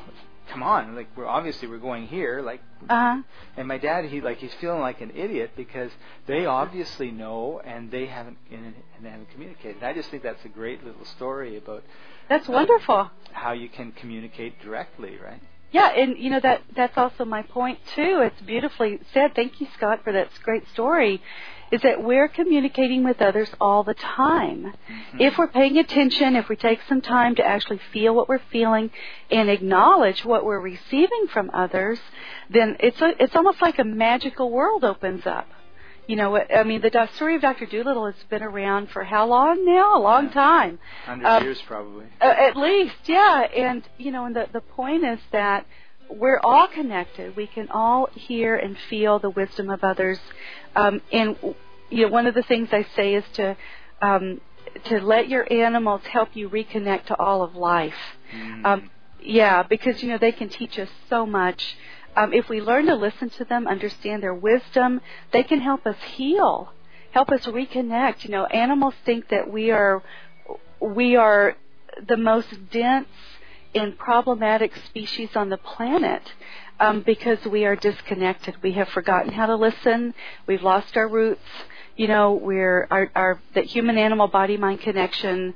come 0.50 0.64
on, 0.64 0.96
like 0.96 1.08
we're 1.16 1.26
obviously 1.28 1.68
we're 1.68 1.78
going 1.78 2.08
here, 2.08 2.42
like 2.42 2.62
Uh 2.90 3.16
huh. 3.16 3.22
and 3.58 3.68
my 3.68 3.78
dad, 3.78 4.06
he 4.06 4.22
like 4.22 4.38
he's 4.40 4.54
feeling 4.56 4.82
like 4.82 5.02
an 5.02 5.12
idiot 5.16 5.52
because 5.56 5.92
they 6.28 6.46
obviously 6.46 7.12
know 7.12 7.62
and 7.64 7.92
they 7.92 8.06
haven't 8.06 8.38
and 8.52 8.74
they 9.02 9.10
haven't 9.10 9.30
communicated. 9.32 9.78
And 9.78 9.86
I 9.86 9.94
just 9.94 10.10
think 10.10 10.24
that's 10.24 10.44
a 10.46 10.50
great 10.50 10.84
little 10.84 11.06
story 11.06 11.58
about 11.58 11.84
That's 12.30 12.48
wonderful. 12.48 13.12
how 13.32 13.54
you 13.54 13.70
can 13.70 13.92
communicate 13.94 14.62
directly, 14.62 15.18
right? 15.24 15.42
Yeah, 15.74 15.90
and 15.90 16.20
you 16.20 16.30
know 16.30 16.40
that 16.40 16.62
that's 16.76 16.98
also 16.98 17.26
my 17.26 17.42
point 17.42 17.80
too. 17.96 18.22
It's 18.22 18.40
beautifully 18.42 19.00
said. 19.12 19.34
Thank 19.36 19.60
you, 19.60 19.68
Scott, 19.76 20.02
for 20.04 20.14
that 20.14 20.30
great 20.44 20.64
story. 20.72 21.20
Is 21.72 21.82
that 21.82 22.04
we're 22.04 22.28
communicating 22.28 23.04
with 23.04 23.20
others 23.20 23.50
all 23.60 23.84
the 23.84 23.96
time. 23.96 24.66
Mm-hmm. 24.66 25.22
If 25.22 25.40
we're 25.40 25.48
paying 25.48 25.80
attention, 25.80 26.36
if 26.36 26.48
we 26.48 26.56
take 26.56 26.80
some 26.88 27.02
time 27.02 27.34
to 27.36 27.44
actually 27.44 27.80
feel 27.92 28.14
what 28.14 28.30
we're 28.30 28.44
feeling 28.52 28.92
and 29.32 29.50
acknowledge 29.50 30.24
what 30.24 30.46
we're 30.46 30.60
receiving 30.60 31.26
from 31.34 31.50
others, 31.52 31.98
then 32.52 32.78
it's 32.80 33.02
a, 33.02 33.14
it's 33.20 33.36
almost 33.36 33.60
like 33.60 33.80
a 33.80 33.84
magical 33.84 34.52
world 34.52 34.84
opens 34.84 35.26
up. 35.26 35.48
You 36.08 36.18
know, 36.18 36.38
I 36.38 36.64
mean, 36.64 36.82
the 36.82 37.08
story 37.16 37.36
of 37.36 37.42
Dr. 37.42 37.66
Doolittle 37.66 38.06
has 38.08 38.22
been 38.30 38.44
around 38.44 38.90
for 38.90 39.04
how 39.04 39.26
long 39.26 39.66
now? 39.66 39.98
A 39.98 40.02
long 40.02 40.26
Yeah. 40.26 40.32
time. 40.32 40.80
Hundred 41.06 41.28
Um, 41.28 41.44
years 41.44 41.62
probably. 41.62 42.06
Uh, 42.20 42.26
at 42.26 42.58
least, 42.58 42.96
yeah. 43.06 43.48
And 43.56 43.84
you 43.98 44.12
know, 44.12 44.26
and 44.26 44.36
the 44.36 44.48
the 44.52 44.62
point 44.62 45.04
is 45.06 45.20
that 45.32 45.66
we're 46.10 46.40
all 46.44 46.68
connected. 46.68 47.36
We 47.36 47.48
can 47.48 47.70
all 47.70 48.10
hear 48.14 48.56
and 48.56 48.78
feel 48.78 49.20
the 49.20 49.30
wisdom 49.30 49.70
of 49.70 49.84
others. 49.84 50.20
Um, 50.76 51.02
and 51.12 51.38
you 51.90 52.06
know, 52.06 52.12
one 52.12 52.28
of 52.28 52.34
the 52.34 52.44
things 52.44 52.70
I 52.74 52.84
say 52.96 53.14
is 53.16 53.24
to 53.34 53.56
um, 54.02 54.42
to 54.86 55.00
let 55.00 55.30
your 55.30 55.48
animals 55.52 56.02
help 56.06 56.36
you 56.36 56.50
reconnect 56.50 57.06
to 57.06 57.16
all 57.18 57.44
of 57.44 57.56
life. 57.56 58.18
Mm. 58.36 58.66
Um, 58.66 58.90
yeah, 59.22 59.64
because 59.64 60.04
you 60.04 60.10
know 60.10 60.18
they 60.18 60.34
can 60.34 60.50
teach 60.50 60.78
us 60.78 60.90
so 61.10 61.26
much. 61.26 61.78
Um, 62.16 62.34
if 62.34 62.50
we 62.50 62.62
learn 62.62 62.86
to 62.88 62.96
listen 62.96 63.30
to 63.32 63.46
them, 63.46 63.68
understand 63.68 64.22
their 64.24 64.34
wisdom, 64.34 65.02
they 65.32 65.44
can 65.44 65.60
help 65.60 65.86
us 65.86 65.98
heal, 66.16 66.72
help 67.12 67.30
us 67.30 67.46
reconnect. 67.46 68.24
You 68.24 68.32
know, 68.32 68.46
animals 68.46 68.94
think 69.06 69.30
that 69.30 69.52
we 69.52 69.72
are 69.72 70.04
we 70.80 71.16
are 71.16 71.56
the 72.08 72.18
most 72.18 72.48
dense 72.72 73.08
and 73.76 73.98
problematic 73.98 74.76
species 74.88 75.30
on 75.36 75.50
the 75.50 75.58
planet 75.58 76.22
um, 76.80 77.02
because 77.02 77.44
we 77.46 77.66
are 77.66 77.76
disconnected. 77.76 78.56
We 78.62 78.74
have 78.74 78.90
forgotten 78.90 79.32
how 79.32 79.48
to 79.48 79.56
listen. 79.56 80.14
We've 80.48 80.62
lost 80.62 80.96
our 80.98 81.08
roots. 81.08 81.42
You 81.96 82.08
know, 82.08 82.34
we're 82.34 82.88
our, 82.90 83.12
our 83.16 83.42
that 83.56 83.66
human 83.66 83.98
animal 83.98 84.28
body 84.28 84.58
mind 84.58 84.82
connection 84.82 85.54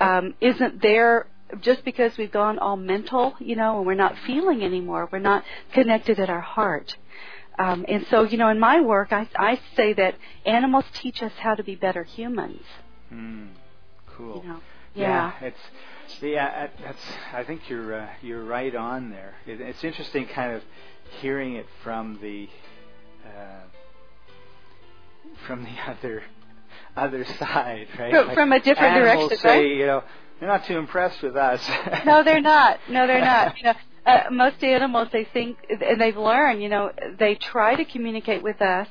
um, 0.00 0.34
isn't 0.40 0.80
there 0.80 1.26
just 1.60 1.84
because 1.84 2.16
we've 2.16 2.32
gone 2.32 2.58
all 2.58 2.76
mental, 2.76 3.34
you 3.38 3.56
know, 3.56 3.78
and 3.78 3.86
we're 3.86 3.94
not 3.94 4.16
feeling 4.26 4.62
anymore. 4.62 5.08
We're 5.10 5.18
not 5.18 5.44
connected 5.72 6.18
at 6.18 6.30
our 6.30 6.40
heart. 6.40 6.96
Um, 7.58 7.84
and 7.88 8.06
so, 8.08 8.22
you 8.22 8.38
know, 8.38 8.48
in 8.48 8.58
my 8.58 8.80
work, 8.80 9.12
I, 9.12 9.28
I 9.36 9.60
say 9.76 9.92
that 9.94 10.14
animals 10.46 10.84
teach 10.94 11.22
us 11.22 11.32
how 11.38 11.54
to 11.54 11.62
be 11.62 11.74
better 11.74 12.04
humans. 12.04 12.62
Mm. 13.12 13.48
Cool. 14.16 14.42
You 14.42 14.48
know, 14.48 14.60
yeah. 14.94 15.32
it's 15.40 15.58
yeah. 16.22 16.68
That's. 16.82 17.02
I 17.32 17.44
think 17.44 17.68
you're 17.68 17.94
uh, 17.94 18.08
you're 18.22 18.44
right 18.44 18.74
on 18.74 19.10
there. 19.10 19.34
It, 19.46 19.60
it's 19.60 19.82
interesting, 19.84 20.26
kind 20.26 20.54
of 20.54 20.62
hearing 21.20 21.54
it 21.54 21.66
from 21.82 22.18
the 22.20 22.48
uh, 23.26 23.62
from 25.46 25.64
the 25.64 25.70
other 25.90 26.22
other 26.96 27.24
side, 27.38 27.88
right? 27.98 28.12
From- 28.12 28.34
from 28.34 28.52
a 28.52 28.60
different 28.60 28.96
animals 28.96 29.28
direction, 29.30 29.38
say, 29.38 29.48
right? 29.48 29.76
you 29.76 29.86
know, 29.86 30.04
they're 30.40 30.48
not 30.48 30.64
too 30.64 30.78
impressed 30.78 31.22
with 31.22 31.36
us. 31.36 31.60
no, 32.06 32.24
they're 32.24 32.40
not. 32.40 32.80
No, 32.88 33.06
they're 33.06 33.20
not. 33.20 33.58
You 33.58 33.64
know, 33.64 33.74
uh, 34.06 34.30
most 34.30 34.64
animals 34.64 35.08
they 35.12 35.24
think 35.24 35.58
and 35.68 36.00
they've 36.00 36.16
learned. 36.16 36.62
You 36.62 36.70
know, 36.70 36.90
they 37.18 37.34
try 37.34 37.76
to 37.76 37.84
communicate 37.84 38.42
with 38.42 38.62
us, 38.62 38.88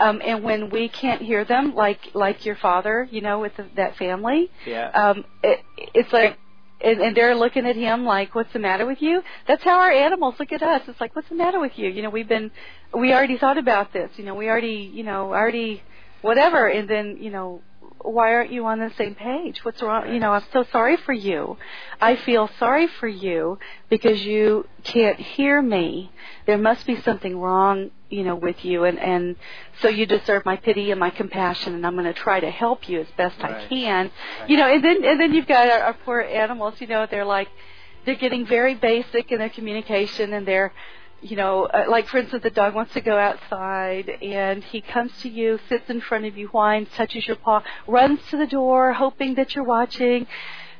um, 0.00 0.20
and 0.24 0.42
when 0.42 0.70
we 0.70 0.88
can't 0.88 1.22
hear 1.22 1.44
them, 1.44 1.76
like 1.76 2.00
like 2.12 2.44
your 2.44 2.56
father, 2.56 3.08
you 3.10 3.20
know, 3.20 3.38
with 3.38 3.56
the, 3.56 3.66
that 3.76 3.96
family, 3.96 4.50
yeah. 4.66 4.88
um, 4.90 5.24
it, 5.42 5.60
it's 5.94 6.12
like. 6.12 6.38
And, 6.80 7.00
and 7.00 7.16
they're 7.16 7.36
looking 7.36 7.66
at 7.66 7.76
him 7.76 8.04
like, 8.04 8.34
"What's 8.34 8.52
the 8.52 8.58
matter 8.58 8.84
with 8.84 9.00
you?" 9.00 9.22
That's 9.46 9.62
how 9.62 9.78
our 9.78 9.90
animals 9.90 10.34
look 10.38 10.52
at 10.52 10.62
us. 10.62 10.82
It's 10.86 11.00
like, 11.00 11.16
"What's 11.16 11.30
the 11.30 11.34
matter 11.34 11.58
with 11.58 11.78
you?" 11.78 11.88
You 11.88 12.02
know, 12.02 12.10
we've 12.10 12.28
been, 12.28 12.50
we 12.92 13.14
already 13.14 13.38
thought 13.38 13.56
about 13.56 13.94
this. 13.94 14.10
You 14.16 14.24
know, 14.24 14.34
we 14.34 14.50
already, 14.50 14.90
you 14.92 15.02
know, 15.02 15.32
already, 15.32 15.82
whatever. 16.20 16.66
And 16.66 16.90
then, 16.90 17.16
you 17.20 17.30
know, 17.30 17.62
why 18.04 18.34
aren't 18.34 18.52
you 18.52 18.66
on 18.66 18.80
the 18.80 18.92
same 18.98 19.14
page? 19.14 19.64
What's 19.64 19.80
wrong? 19.82 20.12
You 20.12 20.20
know, 20.20 20.32
I'm 20.32 20.44
so 20.52 20.64
sorry 20.70 20.96
for 20.98 21.14
you. 21.14 21.56
I 22.00 22.16
feel 22.16 22.50
sorry 22.58 22.86
for 22.86 23.08
you 23.08 23.58
because 23.88 24.22
you 24.24 24.68
can't 24.82 25.18
hear 25.18 25.62
me. 25.62 26.12
There 26.46 26.58
must 26.58 26.86
be 26.86 27.00
something 27.00 27.38
wrong, 27.38 27.90
you 28.10 28.22
know, 28.22 28.36
with 28.36 28.62
you, 28.62 28.84
and 28.84 28.98
and 28.98 29.36
so 29.80 29.88
you 29.88 30.04
deserve 30.04 30.44
my 30.44 30.56
pity 30.56 30.90
and 30.90 31.00
my 31.00 31.10
compassion, 31.10 31.74
and 31.74 31.86
I'm 31.86 31.94
going 31.94 32.04
to 32.04 32.12
try 32.12 32.40
to 32.40 32.50
help 32.50 32.88
you 32.88 33.00
as 33.00 33.06
best 33.16 33.42
I 33.42 33.66
can. 33.68 34.10
Right. 34.40 34.50
You 34.50 34.58
know, 34.58 34.72
and 34.72 34.84
then 34.84 35.02
and 35.04 35.18
then 35.18 35.32
you've 35.32 35.46
got 35.46 35.70
our, 35.70 35.80
our 35.80 35.94
poor 36.04 36.20
animals. 36.20 36.74
You 36.80 36.86
know, 36.86 37.06
they're 37.10 37.24
like 37.24 37.48
they're 38.04 38.16
getting 38.16 38.46
very 38.46 38.74
basic 38.74 39.32
in 39.32 39.38
their 39.38 39.48
communication, 39.48 40.34
and 40.34 40.46
they're 40.46 40.74
you 41.24 41.36
know, 41.36 41.64
uh, 41.64 41.86
like 41.88 42.06
for 42.08 42.18
instance, 42.18 42.42
the 42.42 42.50
dog 42.50 42.74
wants 42.74 42.92
to 42.92 43.00
go 43.00 43.16
outside 43.16 44.10
and 44.22 44.62
he 44.62 44.82
comes 44.82 45.10
to 45.22 45.28
you, 45.28 45.58
sits 45.70 45.88
in 45.88 46.02
front 46.02 46.26
of 46.26 46.36
you, 46.36 46.48
whines, 46.48 46.88
touches 46.94 47.26
your 47.26 47.36
paw, 47.36 47.62
runs 47.86 48.20
to 48.30 48.36
the 48.36 48.46
door, 48.46 48.92
hoping 48.92 49.34
that 49.36 49.54
you're 49.54 49.64
watching, 49.64 50.26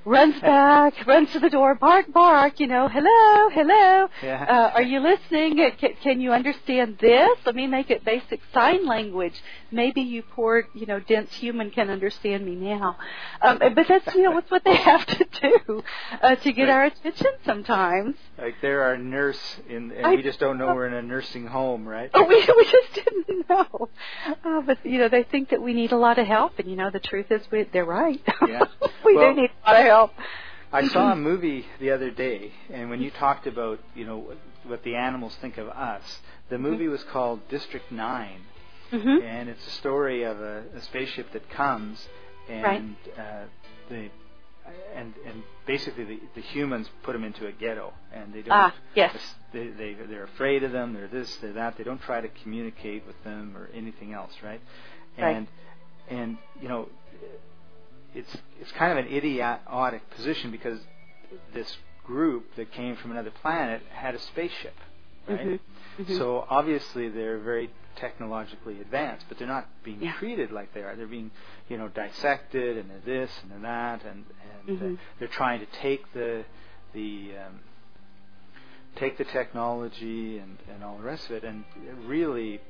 runs 0.04 0.38
back, 0.40 1.06
runs 1.06 1.32
to 1.32 1.40
the 1.40 1.48
door, 1.48 1.74
bark, 1.74 2.12
bark, 2.12 2.60
you 2.60 2.66
know, 2.66 2.88
hello, 2.88 3.48
hello. 3.50 4.08
Yeah. 4.22 4.44
Uh, 4.44 4.72
are 4.74 4.82
you 4.82 5.00
listening? 5.00 5.58
Uh, 5.58 5.70
Can, 5.78 5.94
can 6.02 6.20
you 6.20 6.32
understand 6.32 6.98
this? 7.00 7.38
Let 7.46 7.54
me 7.54 7.66
make 7.66 7.90
it 7.90 8.04
basic 8.04 8.40
sign 8.52 8.86
language. 8.86 9.40
Maybe 9.70 10.02
you 10.02 10.22
poor, 10.22 10.68
you 10.74 10.86
know, 10.86 11.00
dense 11.00 11.32
human 11.32 11.70
can 11.70 11.88
understand 11.88 12.44
me 12.44 12.54
now. 12.54 12.96
Um, 13.40 13.58
but 13.74 13.88
that's, 13.88 14.14
you 14.14 14.24
know, 14.24 14.30
what's 14.36 14.50
what 14.50 14.64
they 14.64 14.76
have 14.76 15.06
to 15.06 15.24
do 15.40 15.82
uh, 16.22 16.36
to 16.36 16.52
get 16.52 16.68
our 16.68 16.84
attention 16.84 17.32
sometimes. 17.44 18.16
Like 18.36 18.56
they're 18.60 18.82
our 18.82 18.96
nurse, 18.96 19.38
in, 19.68 19.92
and 19.92 20.06
I- 20.06 20.14
we 20.16 20.22
just 20.22 20.40
don't 20.40 20.58
know 20.58 20.74
we're 20.74 20.86
in 20.88 20.94
a 20.94 21.02
nursing 21.02 21.46
home, 21.46 21.86
right? 21.86 22.10
Oh, 22.14 22.24
we 22.24 22.34
we 22.36 22.64
just 22.64 22.92
didn't 22.94 23.48
know. 23.48 23.88
Uh, 24.44 24.60
but 24.62 24.84
you 24.84 24.98
know, 24.98 25.08
they 25.08 25.22
think 25.22 25.50
that 25.50 25.62
we 25.62 25.72
need 25.72 25.92
a 25.92 25.96
lot 25.96 26.18
of 26.18 26.26
help, 26.26 26.58
and 26.58 26.68
you 26.68 26.74
know, 26.76 26.90
the 26.90 26.98
truth 27.00 27.26
is, 27.30 27.42
we, 27.52 27.62
they're 27.72 27.84
right. 27.84 28.20
Yeah. 28.46 28.64
we 29.04 29.16
Well- 29.16 29.34
do 29.34 29.40
need 29.42 29.50
a 29.64 29.70
lot 29.70 29.80
of 29.80 29.86
help. 29.86 30.10
I 30.72 30.88
saw 30.88 31.12
a 31.12 31.16
movie 31.16 31.64
the 31.78 31.92
other 31.92 32.10
day, 32.10 32.50
and 32.72 32.90
when 32.90 33.00
you 33.00 33.12
talked 33.12 33.46
about, 33.46 33.78
you 33.94 34.04
know, 34.04 34.18
what, 34.18 34.38
what 34.64 34.82
the 34.82 34.96
animals 34.96 35.36
think 35.36 35.56
of 35.56 35.68
us, 35.68 36.02
the 36.48 36.58
movie 36.58 36.88
was 36.88 37.04
called 37.04 37.46
District 37.48 37.92
Nine, 37.92 38.40
hmm 38.90 39.18
and 39.22 39.48
it's 39.48 39.64
a 39.68 39.70
story 39.70 40.24
of 40.24 40.40
a, 40.40 40.64
a 40.74 40.80
spaceship 40.82 41.30
that 41.32 41.48
comes, 41.50 42.08
and 42.48 42.96
uh, 43.16 43.44
the 43.88 44.10
and 44.94 45.14
and 45.26 45.42
basically 45.66 46.04
the, 46.04 46.20
the 46.34 46.40
humans 46.40 46.88
put 47.02 47.12
them 47.12 47.24
into 47.24 47.46
a 47.46 47.52
ghetto, 47.52 47.92
and 48.12 48.32
they 48.32 48.42
don't. 48.42 48.52
Ah, 48.52 48.74
yes. 48.94 49.14
They, 49.52 49.68
they 49.68 49.94
they're 50.08 50.24
afraid 50.24 50.62
of 50.64 50.72
them. 50.72 50.94
They're 50.94 51.08
this. 51.08 51.36
They're 51.36 51.52
that. 51.54 51.76
They 51.76 51.84
don't 51.84 52.00
try 52.02 52.20
to 52.20 52.28
communicate 52.42 53.06
with 53.06 53.22
them 53.24 53.56
or 53.56 53.68
anything 53.74 54.12
else, 54.12 54.32
right? 54.42 54.60
Right. 55.18 55.36
And 55.36 55.48
and 56.08 56.38
you 56.60 56.68
know, 56.68 56.88
it's 58.14 58.36
it's 58.60 58.72
kind 58.72 58.96
of 58.96 59.04
an 59.04 59.12
idiotic 59.12 60.08
position 60.10 60.50
because 60.50 60.80
this 61.52 61.76
group 62.04 62.54
that 62.56 62.70
came 62.72 62.96
from 62.96 63.10
another 63.10 63.30
planet 63.42 63.82
had 63.92 64.14
a 64.14 64.18
spaceship, 64.20 64.74
right? 65.28 65.40
Mhm. 65.40 65.60
Mhm. 65.98 66.18
So 66.18 66.46
obviously 66.50 67.08
they're 67.08 67.38
very 67.38 67.70
technologically 67.96 68.80
advanced, 68.80 69.26
but 69.28 69.38
they're 69.38 69.48
not 69.48 69.68
being 69.82 70.02
Yeah. 70.02 70.12
treated 70.14 70.50
like 70.50 70.72
they 70.74 70.82
are. 70.82 70.96
They're 70.96 71.06
being, 71.06 71.30
you 71.68 71.78
know, 71.78 71.88
dissected 71.88 72.76
and 72.78 72.90
they're 72.90 73.00
this 73.04 73.30
and 73.42 73.50
they're 73.50 73.70
that, 73.70 74.04
and 74.04 74.24
and 74.68 74.82
uh, 74.82 75.02
they're 75.18 75.28
trying 75.28 75.60
to 75.60 75.66
take 75.80 76.12
the 76.12 76.44
the 76.92 77.32
um, 77.46 77.60
take 78.96 79.18
the 79.18 79.24
technology 79.24 80.38
and 80.38 80.58
and 80.72 80.84
all 80.84 80.96
the 80.98 81.04
rest 81.04 81.26
of 81.26 81.32
it, 81.32 81.44
and 81.44 81.64
really, 82.06 82.60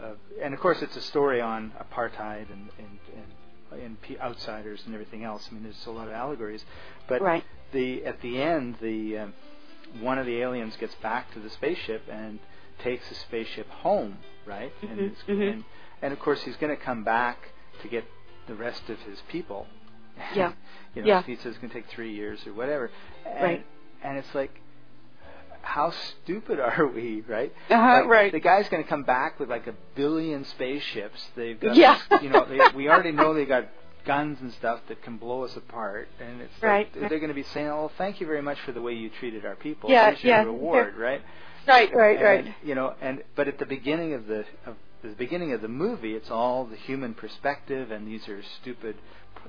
uh, 0.00 0.12
and 0.42 0.54
of 0.54 0.60
course 0.60 0.80
it's 0.82 0.96
a 0.96 1.00
story 1.00 1.40
on 1.40 1.72
apartheid 1.80 2.46
and 2.52 2.68
and, 2.78 3.80
and 3.82 4.00
P- 4.02 4.18
Outsiders 4.18 4.82
and 4.86 4.94
everything 4.94 5.24
else. 5.24 5.46
I 5.50 5.54
mean, 5.54 5.64
there's 5.64 5.86
a 5.86 5.90
lot 5.90 6.08
of 6.08 6.14
allegories, 6.14 6.64
but 7.08 7.20
Right. 7.20 7.44
the 7.72 8.04
at 8.04 8.20
the 8.20 8.40
end, 8.40 8.76
the 8.80 9.18
um, 9.18 9.34
one 10.00 10.18
of 10.18 10.26
the 10.26 10.40
aliens 10.40 10.76
gets 10.76 10.94
back 10.96 11.32
to 11.34 11.40
the 11.40 11.50
spaceship 11.50 12.02
and 12.10 12.38
takes 12.82 13.08
the 13.08 13.14
spaceship 13.14 13.68
home, 13.70 14.18
right? 14.46 14.72
And, 14.82 14.98
Mhm, 14.98 15.06
it's- 15.06 15.22
mhm. 15.28 15.52
and 15.52 15.64
and 16.02 16.12
of 16.12 16.18
course 16.20 16.42
he's 16.42 16.56
going 16.56 16.76
to 16.76 16.82
come 16.82 17.04
back 17.04 17.38
to 17.82 17.88
get 17.88 18.04
the 18.46 18.54
rest 18.54 18.88
of 18.90 18.98
his 19.00 19.20
people. 19.28 19.66
Yeah. 20.34 20.52
you 20.94 21.02
know, 21.02 21.08
Yeah. 21.08 21.22
he 21.22 21.36
says 21.36 21.46
it's 21.46 21.58
going 21.58 21.70
to 21.70 21.74
take 21.74 21.88
three 21.88 22.12
years 22.12 22.46
or 22.46 22.52
whatever. 22.54 22.90
And, 23.26 23.42
Right. 23.42 23.66
And 24.02 24.18
it's 24.18 24.34
like, 24.34 24.60
how 25.62 25.90
stupid 25.90 26.60
are 26.70 26.86
we, 26.86 27.22
right? 27.26 27.52
Uh-huh, 27.70 28.00
Like, 28.00 28.06
right. 28.06 28.32
The 28.32 28.40
guy's 28.40 28.68
going 28.68 28.82
to 28.82 28.88
come 28.88 29.02
back 29.04 29.40
with 29.40 29.50
like 29.50 29.66
a 29.66 29.74
billion 29.94 30.44
spaceships. 30.44 31.20
They've 31.34 31.58
got, 31.58 31.76
Yeah. 31.76 31.98
you 32.22 32.28
know, 32.30 32.44
they, 32.44 32.60
we 32.74 32.88
already 32.88 33.12
know 33.12 33.34
they 33.34 33.44
got 33.46 33.66
guns 34.04 34.38
and 34.40 34.52
stuff 34.52 34.80
that 34.88 35.02
can 35.02 35.16
blow 35.16 35.42
us 35.42 35.56
apart, 35.56 36.08
and 36.20 36.40
it's 36.40 36.62
Right, 36.62 36.88
like 36.96 37.08
they're 37.10 37.18
going 37.18 37.28
to 37.28 37.34
be 37.34 37.42
saying, 37.42 37.66
"Oh, 37.66 37.90
thank 37.98 38.20
you 38.20 38.26
very 38.28 38.40
much 38.40 38.60
for 38.60 38.70
the 38.70 38.80
way 38.80 38.92
you 38.92 39.10
treated 39.10 39.44
our 39.44 39.56
people. 39.56 39.90
Yeah, 39.90 40.10
Here's 40.10 40.22
your 40.22 40.32
yeah, 40.36 40.42
reward, 40.44 40.94
yeah. 40.96 41.04
right?" 41.04 41.22
Right, 41.66 41.90
right, 41.94 42.16
and, 42.16 42.24
right. 42.24 42.54
You 42.64 42.74
know, 42.74 42.94
and 43.00 43.22
but 43.34 43.48
at 43.48 43.58
the 43.58 43.66
beginning 43.66 44.14
of 44.14 44.26
the 44.26 44.44
of 44.66 44.76
the 45.02 45.10
beginning 45.10 45.52
of 45.52 45.62
the 45.62 45.68
movie, 45.68 46.14
it's 46.14 46.30
all 46.30 46.64
the 46.66 46.76
human 46.76 47.14
perspective, 47.14 47.90
and 47.90 48.06
these 48.06 48.28
are 48.28 48.42
stupid. 48.60 48.96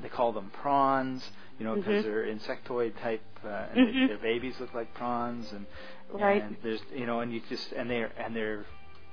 They 0.01 0.09
call 0.09 0.31
them 0.33 0.51
prawns, 0.61 1.23
you 1.59 1.65
know, 1.65 1.75
because 1.75 1.99
Mhm. 1.99 2.03
they're 2.03 2.25
insectoid 2.25 2.99
type, 3.01 3.23
uh, 3.43 3.47
and 3.71 3.77
Mhm. 3.79 4.01
they, 4.01 4.07
their 4.07 4.17
babies 4.19 4.59
look 4.59 4.73
like 4.73 4.93
prawns, 4.93 5.51
and 5.53 5.65
Right. 6.11 6.43
and 6.43 6.57
there's 6.63 6.81
you 6.93 7.05
know, 7.05 7.21
and 7.21 7.33
you 7.33 7.41
just 7.49 7.71
and 7.73 7.89
they're 7.89 8.11
and 8.17 8.35
they're 8.35 8.65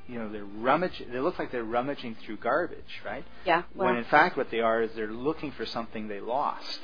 you 0.09 0.19
know 0.19 0.29
they're 0.31 0.45
rummaging. 0.45 1.11
They 1.13 1.21
look 1.21 1.39
like 1.39 1.51
they're 1.53 1.65
rummaging 1.65 2.17
through 2.17 2.39
garbage, 2.39 3.03
right? 3.05 3.25
Yeah. 3.47 3.63
Well, 3.75 3.89
when 3.89 3.97
in 3.97 4.05
fact 4.05 4.37
what 4.37 4.51
they 4.51 4.61
are 4.61 4.83
is 4.83 4.93
they're 4.95 5.09
looking 5.13 5.53
for 5.53 5.67
something 5.67 6.09
they 6.09 6.21
lost, 6.21 6.81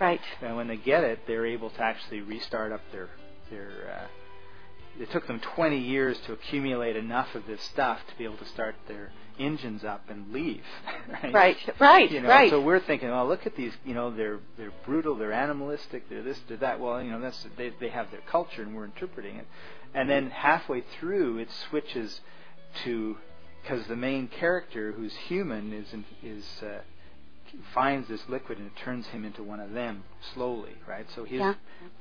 right. 0.00 0.20
and 0.42 0.56
when 0.56 0.68
they 0.68 0.76
get 0.78 1.04
it, 1.04 1.26
they're 1.26 1.46
able 1.46 1.70
to 1.70 1.82
actually 1.82 2.22
restart 2.22 2.72
up 2.72 2.82
their 2.92 3.10
their. 3.50 3.98
Uh, 4.02 4.06
it 4.98 5.10
took 5.10 5.26
them 5.26 5.40
20 5.40 5.78
years 5.78 6.18
to 6.26 6.32
accumulate 6.32 6.96
enough 6.96 7.34
of 7.34 7.46
this 7.46 7.60
stuff 7.62 8.00
to 8.08 8.16
be 8.16 8.24
able 8.24 8.36
to 8.38 8.44
start 8.46 8.74
their 8.88 9.12
engines 9.38 9.84
up 9.84 10.04
and 10.08 10.32
leave. 10.32 10.62
Right. 11.22 11.34
Right. 11.34 11.56
Right. 11.80 12.10
You 12.10 12.20
know, 12.20 12.28
right. 12.28 12.50
so 12.50 12.60
we're 12.60 12.80
thinking, 12.80 13.10
well, 13.10 13.26
look 13.26 13.44
at 13.44 13.56
these. 13.56 13.72
You 13.84 13.94
know, 13.94 14.14
they're 14.14 14.38
they're 14.56 14.72
brutal, 14.86 15.16
they're 15.16 15.32
animalistic, 15.32 16.08
they're 16.08 16.22
this, 16.22 16.38
they're 16.48 16.56
that. 16.58 16.78
Well, 16.78 17.02
you 17.02 17.10
know, 17.10 17.20
that's 17.20 17.46
they 17.56 17.72
they 17.80 17.88
have 17.88 18.10
their 18.10 18.20
culture, 18.30 18.62
and 18.62 18.74
we're 18.74 18.84
interpreting 18.84 19.36
it. 19.36 19.46
And 19.92 20.08
then 20.08 20.30
halfway 20.30 20.84
through, 20.98 21.38
it 21.38 21.48
switches 21.68 22.20
to 22.84 23.16
because 23.62 23.86
the 23.86 23.96
main 23.96 24.28
character, 24.28 24.92
who's 24.92 25.14
human, 25.28 25.72
is 25.72 25.92
in, 25.92 26.04
is 26.22 26.44
uh, 26.62 26.80
finds 27.74 28.08
this 28.08 28.22
liquid 28.28 28.58
and 28.58 28.66
it 28.68 28.76
turns 28.76 29.06
him 29.08 29.24
into 29.24 29.42
one 29.42 29.60
of 29.60 29.72
them 29.72 30.04
slowly, 30.34 30.74
right? 30.88 31.06
So 31.14 31.24
he's 31.24 31.40
Yeah. 31.40 31.54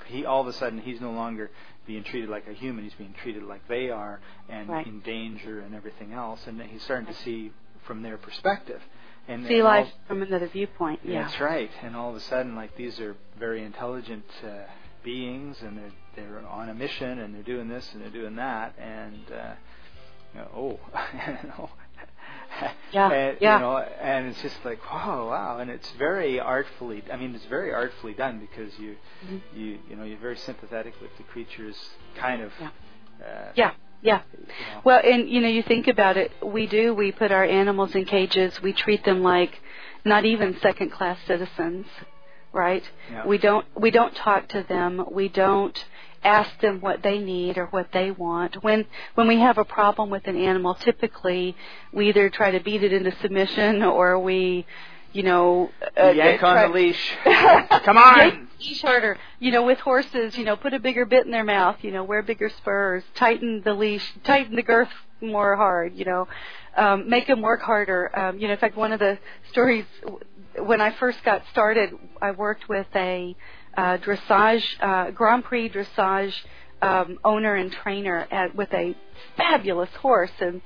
he 0.08 0.26
all 0.26 0.42
of 0.42 0.48
a 0.48 0.54
sudden 0.54 0.80
he's 0.80 1.02
no 1.02 1.12
longer 1.12 1.52
being 1.86 2.04
treated 2.04 2.30
like 2.30 2.48
a 2.48 2.54
human; 2.54 2.84
he's 2.84 2.94
being 2.94 3.14
treated 3.22 3.44
like 3.44 3.68
they 3.68 3.90
are, 3.90 4.20
and 4.48 4.70
Right. 4.70 4.86
in 4.86 5.00
danger 5.02 5.60
and 5.62 5.74
everything 5.74 6.14
else. 6.14 6.46
And 6.48 6.62
he's 6.62 6.84
starting 6.84 7.08
to 7.08 7.14
see 7.14 7.52
from 7.84 8.02
their 8.04 8.18
perspective. 8.18 8.82
And 9.28 9.46
See 9.48 9.56
and 9.60 9.64
all- 9.64 9.74
life 9.74 9.92
from 10.08 10.22
another 10.22 10.48
viewpoint. 10.48 11.00
Yeah. 11.04 11.24
that's 11.24 11.40
right. 11.40 11.72
And 11.84 11.96
all 11.96 12.10
of 12.12 12.16
a 12.16 12.20
sudden, 12.20 12.56
like 12.56 12.76
these 12.76 13.00
are 13.00 13.16
very 13.38 13.64
intelligent 13.64 14.26
uh, 14.44 14.64
beings, 15.04 15.62
and 15.62 15.78
they're 15.78 15.92
they're 16.16 16.48
on 16.48 16.70
a 16.70 16.74
mission, 16.74 17.20
and 17.20 17.34
they're 17.34 17.44
doing 17.44 17.68
this 17.70 17.94
and 17.94 18.02
they're 18.04 18.10
doing 18.10 18.36
that, 18.36 18.74
and 18.78 19.32
uh, 19.32 19.54
you 20.34 20.40
know, 20.42 20.50
oh, 20.56 21.70
Yeah, 22.92 23.12
and, 23.12 23.38
yeah. 23.40 23.54
you 23.56 23.60
know, 23.60 23.78
and 23.78 24.28
it's 24.28 24.42
just 24.42 24.58
like 24.66 24.80
wow, 24.92 25.28
wow, 25.30 25.60
and 25.60 25.70
it's 25.70 25.92
very 25.92 26.40
artfully. 26.40 27.04
I 27.14 27.18
mean, 27.18 27.36
it's 27.36 27.46
very 27.46 27.72
artfully 27.72 28.14
done 28.14 28.40
because 28.40 28.78
you 28.80 28.96
Mhm. 29.26 29.42
you 29.54 29.80
you 29.88 29.96
know 29.96 30.04
you're 30.04 30.18
very 30.18 30.38
sympathetic 30.38 30.94
with 31.02 31.16
the 31.18 31.24
creatures, 31.24 31.78
kind 32.16 32.42
of. 32.42 32.52
Yeah. 32.60 32.70
Uh, 33.24 33.52
Yeah. 33.56 33.72
Yeah. 34.02 34.22
you 34.34 34.40
know. 34.48 34.82
Well, 34.84 35.02
and 35.04 35.30
you 35.30 35.40
know, 35.42 35.48
you 35.50 35.62
think 35.64 35.88
about 35.88 36.18
it. 36.18 36.32
We 36.44 36.66
do. 36.68 36.94
We 36.96 37.12
put 37.12 37.32
our 37.32 37.44
animals 37.44 37.94
in 37.96 38.06
cages. 38.06 38.60
We 38.62 38.74
treat 38.74 39.04
them 39.06 39.22
like 39.22 39.62
not 40.06 40.26
even 40.26 40.58
second-class 40.62 41.20
citizens, 41.28 41.86
right? 42.54 42.84
Yeah. 43.12 43.26
We 43.26 43.38
don't. 43.38 43.66
We 43.80 43.92
don't 43.92 44.16
talk 44.16 44.50
to 44.50 44.64
them. 44.68 45.06
We 45.12 45.28
don't 45.30 45.78
ask 46.24 46.60
them 46.60 46.82
what 46.82 47.02
they 47.02 47.18
need 47.18 47.58
or 47.58 47.68
what 47.68 47.92
they 47.94 48.12
want. 48.12 48.64
When 48.64 48.86
when 49.16 49.28
we 49.28 49.40
have 49.40 49.58
a 49.58 49.66
problem 49.66 50.10
with 50.10 50.28
an 50.28 50.36
animal, 50.38 50.76
typically 50.76 51.56
we 51.94 52.10
either 52.10 52.30
try 52.30 52.52
to 52.52 52.60
beat 52.60 52.84
it 52.84 52.92
into 52.94 53.12
submission 53.22 53.84
or 53.84 54.20
we, 54.20 54.66
you 55.14 55.24
know, 55.24 55.72
uh, 55.98 56.10
yank 56.10 56.44
on 56.44 56.56
try- 56.56 56.68
the 56.68 56.74
leash. 56.74 57.12
Come 57.84 57.98
on. 57.98 58.50
Leash 58.60 58.82
harder. 58.82 59.18
You 59.40 59.52
know, 59.52 59.64
with 59.66 59.80
horses, 59.80 60.38
you 60.38 60.44
know, 60.44 60.56
put 60.56 60.74
a 60.74 60.80
bigger 60.80 61.06
bit 61.06 61.26
in 61.26 61.32
their 61.32 61.46
mouth. 61.46 61.78
You 61.82 61.92
know, 61.92 62.04
wear 62.04 62.22
bigger 62.22 62.50
spurs. 62.50 63.04
Tighten 63.16 63.62
the 63.64 63.74
leash. 63.74 64.06
Tighten 64.24 64.56
the 64.56 64.64
girth 64.64 64.90
more 65.22 65.56
hard. 65.56 65.96
You 65.96 66.06
know, 66.06 66.28
um, 66.76 67.10
make 67.10 67.28
them 67.28 67.42
work 67.42 67.62
harder. 67.62 68.18
Um, 68.18 68.40
you 68.40 68.48
know, 68.48 68.54
in 68.54 68.60
fact, 68.60 68.76
one 68.76 68.92
of 68.92 69.00
the 69.00 69.18
stories 69.52 69.86
when 70.66 70.82
I 70.82 70.92
first 70.98 71.24
got 71.24 71.44
started, 71.52 71.92
I 72.22 72.32
worked 72.32 72.70
with 72.70 72.88
a 72.96 73.36
uh, 73.78 73.98
dressage 73.98 74.64
uh, 74.80 75.12
Grand 75.12 75.44
Prix 75.44 75.70
dressage 75.70 76.34
um, 76.82 77.20
owner 77.24 77.56
and 77.56 77.72
trainer 77.72 78.28
at, 78.32 78.56
with 78.56 78.74
a 78.74 78.96
fabulous 79.38 79.90
horse 80.02 80.32
and 80.40 80.62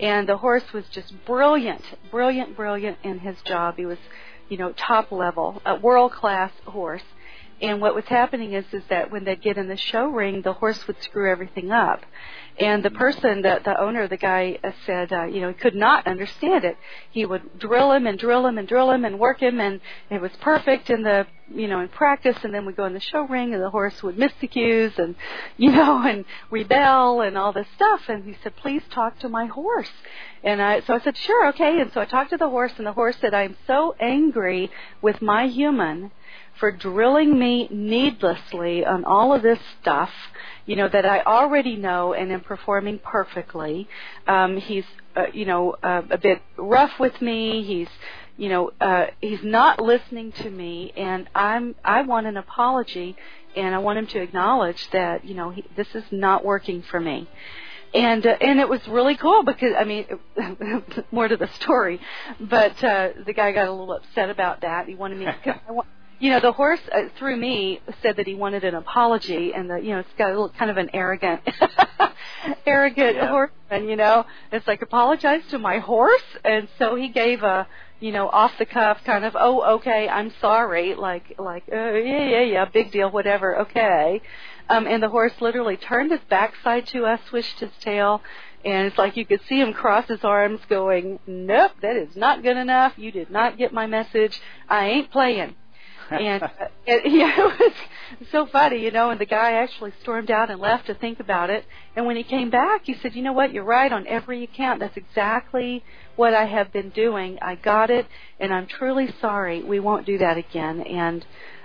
and 0.00 0.28
the 0.28 0.36
horse 0.36 0.62
was 0.72 0.84
just 0.92 1.12
brilliant, 1.26 1.82
brilliant, 2.10 2.56
brilliant 2.56 2.98
in 3.02 3.18
his 3.18 3.36
job. 3.42 3.74
He 3.76 3.84
was, 3.84 3.98
you 4.48 4.56
know, 4.56 4.72
top 4.72 5.10
level, 5.10 5.60
a 5.66 5.74
world 5.74 6.12
class 6.12 6.52
horse. 6.66 7.02
And 7.60 7.80
what 7.80 7.94
was 7.94 8.04
happening 8.04 8.52
is 8.52 8.64
is 8.72 8.84
that 8.88 9.10
when 9.10 9.24
they'd 9.24 9.42
get 9.42 9.58
in 9.58 9.68
the 9.68 9.76
show 9.76 10.06
ring, 10.06 10.42
the 10.42 10.52
horse 10.52 10.86
would 10.86 11.02
screw 11.02 11.30
everything 11.30 11.72
up. 11.72 12.04
And 12.60 12.84
the 12.84 12.90
person, 12.90 13.42
the 13.42 13.60
the 13.64 13.80
owner, 13.80 14.06
the 14.08 14.16
guy 14.16 14.58
uh, 14.62 14.70
said, 14.84 15.12
uh, 15.12 15.24
you 15.24 15.40
know, 15.40 15.48
he 15.48 15.54
could 15.54 15.74
not 15.74 16.06
understand 16.06 16.64
it. 16.64 16.76
He 17.10 17.24
would 17.24 17.58
drill 17.58 17.92
him 17.92 18.06
and 18.06 18.18
drill 18.18 18.46
him 18.46 18.58
and 18.58 18.66
drill 18.66 18.90
him 18.90 19.04
and 19.04 19.18
work 19.18 19.40
him, 19.40 19.60
and 19.60 19.80
it 20.10 20.20
was 20.20 20.32
perfect 20.40 20.90
in 20.90 21.02
the, 21.02 21.26
you 21.52 21.68
know, 21.68 21.80
in 21.80 21.88
practice. 21.88 22.36
And 22.42 22.52
then 22.52 22.66
we 22.66 22.72
go 22.72 22.84
in 22.84 22.94
the 22.94 23.00
show 23.00 23.22
ring, 23.22 23.54
and 23.54 23.62
the 23.62 23.70
horse 23.70 24.02
would 24.02 24.18
miss 24.18 24.32
the 24.40 24.48
cues, 24.48 24.92
and 24.98 25.16
you 25.56 25.72
know, 25.72 26.02
and 26.02 26.24
rebel 26.50 27.20
and 27.20 27.38
all 27.38 27.52
this 27.52 27.68
stuff. 27.74 28.02
And 28.08 28.24
he 28.24 28.36
said, 28.42 28.56
please 28.56 28.82
talk 28.90 29.18
to 29.20 29.28
my 29.28 29.46
horse. 29.46 29.90
And 30.44 30.62
I, 30.62 30.80
so 30.80 30.94
I 30.94 31.00
said, 31.00 31.16
sure, 31.16 31.48
okay. 31.48 31.80
And 31.80 31.92
so 31.92 32.00
I 32.00 32.04
talked 32.04 32.30
to 32.30 32.36
the 32.36 32.48
horse, 32.48 32.72
and 32.78 32.86
the 32.86 32.92
horse 32.92 33.16
said, 33.20 33.34
I'm 33.34 33.56
so 33.66 33.96
angry 34.00 34.70
with 35.02 35.20
my 35.20 35.46
human 35.46 36.12
for 36.58 36.72
drilling 36.72 37.38
me 37.38 37.68
needlessly 37.70 38.84
on 38.84 39.04
all 39.04 39.32
of 39.32 39.42
this 39.42 39.58
stuff, 39.80 40.10
you 40.66 40.76
know, 40.76 40.88
that 40.88 41.06
I 41.06 41.22
already 41.22 41.76
know 41.76 42.14
and 42.14 42.32
am 42.32 42.40
performing 42.40 42.98
perfectly. 42.98 43.88
Um, 44.26 44.56
he's, 44.56 44.84
uh, 45.16 45.26
you 45.32 45.46
know, 45.46 45.76
uh, 45.82 46.02
a 46.10 46.18
bit 46.18 46.42
rough 46.56 46.98
with 46.98 47.20
me. 47.22 47.62
He's, 47.62 47.88
you 48.36 48.48
know, 48.48 48.70
uh, 48.80 49.06
he's 49.20 49.42
not 49.42 49.80
listening 49.80 50.32
to 50.32 50.50
me, 50.50 50.92
and 50.96 51.28
I'm, 51.34 51.74
I 51.84 52.02
want 52.02 52.26
an 52.26 52.36
apology, 52.36 53.16
and 53.56 53.74
I 53.74 53.78
want 53.78 53.98
him 53.98 54.06
to 54.08 54.20
acknowledge 54.20 54.88
that, 54.92 55.24
you 55.24 55.34
know, 55.34 55.50
he, 55.50 55.64
this 55.76 55.88
is 55.94 56.04
not 56.10 56.44
working 56.44 56.82
for 56.82 57.00
me 57.00 57.28
and 57.94 58.26
uh, 58.26 58.36
and 58.40 58.60
it 58.60 58.68
was 58.68 58.86
really 58.86 59.16
cool 59.16 59.42
because 59.44 59.72
I 59.78 59.84
mean 59.84 60.04
more 61.10 61.26
to 61.26 61.38
the 61.38 61.48
story, 61.54 61.98
but 62.38 62.84
uh, 62.84 63.08
the 63.24 63.32
guy 63.32 63.52
got 63.52 63.66
a 63.66 63.70
little 63.70 63.94
upset 63.94 64.28
about 64.28 64.60
that. 64.60 64.86
He 64.88 64.94
wanted 64.94 65.18
me, 65.18 65.26
cause 65.42 65.54
I 65.66 65.72
want, 65.72 65.88
you 66.20 66.30
know, 66.30 66.40
the 66.40 66.52
horse 66.52 66.80
uh, 66.92 67.02
through 67.18 67.36
me 67.36 67.80
said 68.02 68.16
that 68.16 68.26
he 68.26 68.34
wanted 68.34 68.64
an 68.64 68.74
apology, 68.74 69.52
and 69.54 69.70
the 69.70 69.76
you 69.78 69.90
know 69.90 70.00
it's 70.00 70.12
got 70.18 70.28
a 70.28 70.30
little 70.30 70.50
kind 70.50 70.70
of 70.70 70.76
an 70.76 70.90
arrogant, 70.94 71.40
arrogant 72.66 73.16
Yeah. 73.16 73.28
horseman. 73.28 73.88
You 73.88 73.96
know, 73.96 74.24
it's 74.52 74.66
like 74.66 74.82
apologize 74.82 75.42
to 75.50 75.58
my 75.58 75.78
horse, 75.78 76.22
and 76.44 76.68
so 76.78 76.94
he 76.96 77.08
gave 77.08 77.42
a 77.42 77.66
you 78.00 78.12
know 78.12 78.28
off 78.28 78.52
the 78.58 78.66
cuff 78.66 78.98
kind 79.04 79.24
of 79.24 79.36
oh 79.38 79.76
okay 79.76 80.08
I'm 80.08 80.32
sorry 80.40 80.94
like 80.94 81.34
like 81.38 81.64
uh, 81.72 81.76
yeah 81.94 82.24
yeah 82.28 82.42
yeah 82.42 82.64
big 82.64 82.92
deal 82.92 83.10
whatever 83.10 83.62
okay 83.62 84.22
um, 84.68 84.86
and 84.86 85.02
the 85.02 85.08
horse 85.08 85.32
literally 85.40 85.76
turned 85.76 86.10
his 86.12 86.20
backside 86.28 86.86
to 86.88 87.06
us, 87.06 87.20
swished 87.28 87.58
his 87.60 87.70
tail, 87.80 88.22
and 88.64 88.86
it's 88.86 88.98
like 88.98 89.16
you 89.16 89.24
could 89.24 89.40
see 89.48 89.58
him 89.60 89.72
cross 89.72 90.06
his 90.08 90.22
arms, 90.24 90.60
going, 90.68 91.18
"Nope, 91.26 91.72
that 91.80 91.96
is 91.96 92.14
not 92.16 92.42
good 92.42 92.56
enough. 92.56 92.92
You 92.98 93.10
did 93.10 93.30
not 93.30 93.56
get 93.56 93.72
my 93.72 93.86
message. 93.86 94.38
I 94.68 94.86
ain't 94.88 95.10
playing." 95.10 95.56
And 96.10 96.42
uh, 96.42 96.48
it, 96.86 97.10
yeah, 97.12 97.34
it 97.38 97.60
was 97.60 98.28
so 98.30 98.46
funny, 98.46 98.82
you 98.82 98.90
know. 98.90 99.10
And 99.10 99.20
the 99.20 99.26
guy 99.26 99.52
actually 99.52 99.92
stormed 100.02 100.30
out 100.30 100.50
and 100.50 100.60
left 100.60 100.86
to 100.86 100.94
think 100.94 101.20
about 101.20 101.50
it. 101.50 101.64
And 101.96 102.06
when 102.06 102.16
he 102.16 102.22
came 102.22 102.50
back, 102.50 102.82
he 102.84 102.94
said, 102.94 103.14
"You 103.14 103.22
know 103.22 103.32
what? 103.32 103.52
You're 103.52 103.64
right 103.64 103.92
on 103.92 104.06
every 104.06 104.42
account. 104.44 104.80
That's 104.80 104.96
exactly 104.96 105.84
what 106.16 106.34
I 106.34 106.46
have 106.46 106.72
been 106.72 106.90
doing. 106.90 107.38
I 107.42 107.54
got 107.56 107.90
it, 107.90 108.06
and 108.40 108.52
I'm 108.52 108.66
truly 108.66 109.12
sorry. 109.20 109.62
We 109.62 109.80
won't 109.80 110.06
do 110.06 110.18
that 110.18 110.36
again." 110.38 110.80
And 110.82 111.24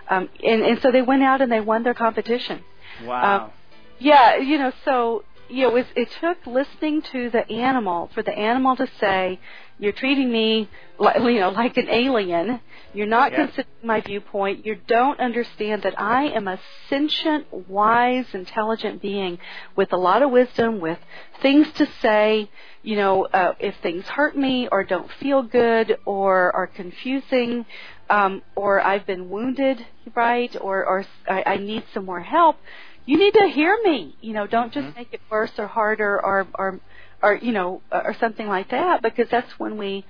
um, 0.10 0.30
and 0.44 0.62
and 0.62 0.82
so 0.82 0.92
they 0.92 1.02
went 1.02 1.24
out 1.24 1.42
and 1.42 1.52
they 1.52 1.62
won 1.62 1.84
their 1.84 1.94
competition. 1.94 2.64
Wow. 3.06 3.46
Um, 3.46 3.52
Yeah, 4.00 4.38
you 4.38 4.58
know, 4.58 4.72
so 4.86 5.24
you 5.50 5.64
know, 5.68 5.76
it, 5.76 5.88
it 5.96 6.10
took 6.20 6.46
listening 6.46 7.02
to 7.12 7.30
the 7.30 7.50
animal 7.52 8.10
for 8.14 8.24
the 8.24 8.32
animal 8.38 8.76
to 8.78 8.88
say, 9.00 9.40
"You're 9.78 9.92
treating 9.92 10.32
me 10.32 10.70
like 10.98 11.18
you 11.20 11.40
know 11.40 11.50
like 11.50 11.78
an 11.78 11.90
alien. 11.90 12.62
You're 12.94 13.08
not 13.08 13.32
Yeah. 13.32 13.46
considering 13.46 13.68
my 13.84 14.02
viewpoint. 14.02 14.66
You 14.66 14.76
don't 14.88 15.20
understand 15.20 15.84
that 15.84 16.00
I 16.00 16.26
am 16.26 16.48
a 16.48 16.60
sentient, 16.90 17.48
wise, 17.68 18.26
intelligent 18.34 19.02
being 19.02 19.40
with 19.76 19.92
a 19.94 19.98
lot 19.98 20.22
of 20.22 20.32
wisdom, 20.32 20.80
with 20.80 21.00
things 21.42 21.72
to 21.74 21.88
say. 22.02 22.50
You 22.82 22.96
know, 22.98 23.26
uh, 23.26 23.54
if 23.60 23.76
things 23.78 24.06
hurt 24.06 24.38
me 24.38 24.68
or 24.72 24.84
don't 24.84 25.12
feel 25.14 25.44
good 25.44 25.98
or 26.06 26.56
are 26.56 26.68
confusing." 26.68 27.66
Um, 28.10 28.44
or 28.56 28.82
I've 28.82 29.08
been 29.08 29.30
wounded, 29.30 29.84
right? 30.14 30.54
Or, 30.60 30.86
or 30.86 31.06
I, 31.28 31.44
I 31.46 31.58
need 31.58 31.84
some 31.94 32.06
more 32.06 32.20
help 32.20 32.58
you 33.06 33.18
need 33.18 33.34
to 33.34 33.48
hear 33.50 33.78
me. 33.84 34.18
You 34.22 34.34
know, 34.34 34.48
don't 34.48 34.72
just 34.72 34.88
Mhm. 34.88 34.96
make 34.96 35.14
it 35.14 35.22
worse 35.30 35.58
or 35.60 35.68
harder 35.68 36.24
or 36.24 36.48
or 36.56 36.80
or 37.22 37.36
you 37.36 37.52
know 37.52 37.82
or 37.92 38.14
something 38.20 38.48
like 38.48 38.70
that 38.70 39.02
because 39.02 39.30
that's 39.30 39.60
when 39.60 39.78
we 39.78 40.06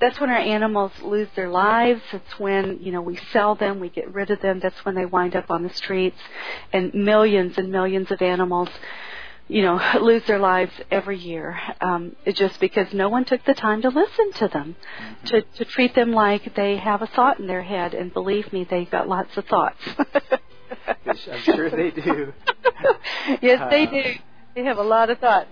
that's 0.00 0.20
when 0.20 0.30
our 0.30 0.36
animals 0.38 0.92
lose 1.02 1.28
their 1.36 1.48
lives. 1.48 2.02
It's 2.12 2.38
when 2.38 2.78
you 2.80 2.92
know 2.92 3.00
we 3.00 3.16
sell 3.32 3.54
them, 3.54 3.80
we 3.80 3.88
get 3.88 4.12
rid 4.12 4.30
of 4.30 4.40
them. 4.40 4.60
That's 4.60 4.84
when 4.84 4.94
they 4.94 5.06
wind 5.06 5.36
up 5.36 5.50
on 5.50 5.62
the 5.62 5.70
streets, 5.70 6.18
and 6.72 6.92
millions 6.94 7.56
and 7.58 7.70
millions 7.70 8.10
of 8.10 8.20
animals, 8.20 8.68
you 9.48 9.62
know, 9.62 9.80
lose 10.00 10.24
their 10.26 10.38
lives 10.40 10.72
every 10.90 11.18
year. 11.18 11.58
Um, 11.80 12.16
it's 12.26 12.38
just 12.38 12.60
because 12.60 12.92
no 12.92 13.08
one 13.08 13.24
took 13.24 13.44
the 13.44 13.54
time 13.54 13.82
to 13.82 13.88
listen 13.88 14.32
to 14.34 14.48
them, 14.48 14.76
to 15.26 15.42
to 15.42 15.64
treat 15.64 15.94
them 15.94 16.12
like 16.12 16.54
they 16.54 16.76
have 16.76 17.00
a 17.02 17.06
thought 17.06 17.38
in 17.40 17.46
their 17.46 17.62
head. 17.62 17.94
And 17.94 18.12
believe 18.12 18.52
me, 18.52 18.64
they've 18.64 18.90
got 18.90 19.08
lots 19.08 19.36
of 19.36 19.46
thoughts. 19.46 19.80
I'm 21.06 21.40
sure 21.42 21.70
they 21.70 21.90
do. 21.90 22.32
yes, 23.42 23.60
they 23.70 23.86
Uh, 23.86 23.90
do. 23.90 24.02
They 24.54 24.64
have 24.64 24.78
a 24.78 24.82
lot 24.82 25.10
of 25.10 25.18
thoughts. 25.18 25.48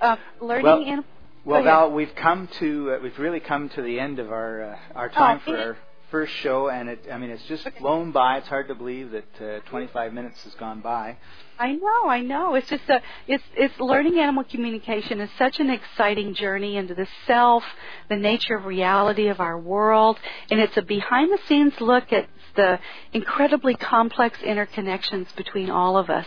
Um, 0.00 0.18
learning 0.40 0.64
Well, 0.64 1.04
Well, 1.44 1.62
Val, 1.64 1.90
we've 1.92 2.14
come 2.14 2.48
to 2.60 2.92
uh, 2.92 2.98
we've 3.02 3.18
really 3.18 3.40
come 3.40 3.68
to 3.70 3.82
the 3.82 3.98
end 4.00 4.18
of 4.18 4.30
our 4.30 4.62
uh, 4.62 4.78
our 4.94 5.08
time 5.08 5.40
Oh, 5.46 5.50
for 5.50 5.58
our 5.58 5.76
first 6.10 6.32
show, 6.34 6.68
and 6.68 6.88
it 6.88 7.06
I 7.12 7.18
mean 7.18 7.30
it's 7.30 7.44
just 7.46 7.68
flown 7.78 8.12
by. 8.12 8.38
It's 8.38 8.48
hard 8.48 8.68
to 8.68 8.74
believe 8.74 9.10
that 9.10 9.40
uh, 9.40 9.60
25 9.68 10.12
minutes 10.12 10.42
has 10.44 10.54
gone 10.54 10.80
by. 10.80 11.16
I 11.58 11.72
know, 11.72 12.08
I 12.08 12.20
know. 12.20 12.54
It's 12.56 12.68
just 12.68 12.88
a, 12.88 13.00
it's, 13.28 13.44
it's 13.56 13.78
learning 13.78 14.18
animal 14.18 14.42
communication 14.42 15.20
is 15.20 15.30
such 15.38 15.60
an 15.60 15.70
exciting 15.70 16.34
journey 16.34 16.76
into 16.76 16.94
the 16.96 17.06
self, 17.28 17.62
the 18.08 18.16
nature 18.16 18.56
of 18.56 18.64
reality 18.64 19.28
of 19.28 19.38
our 19.38 19.56
world, 19.56 20.18
and 20.50 20.58
it's 20.58 20.76
a 20.76 20.82
behind 20.82 21.30
the 21.32 21.38
scenes 21.46 21.72
look 21.80 22.12
at 22.12 22.28
the 22.56 22.78
incredibly 23.12 23.74
complex 23.74 24.38
interconnections 24.40 25.34
between 25.36 25.70
all 25.70 25.96
of 25.96 26.10
us. 26.10 26.26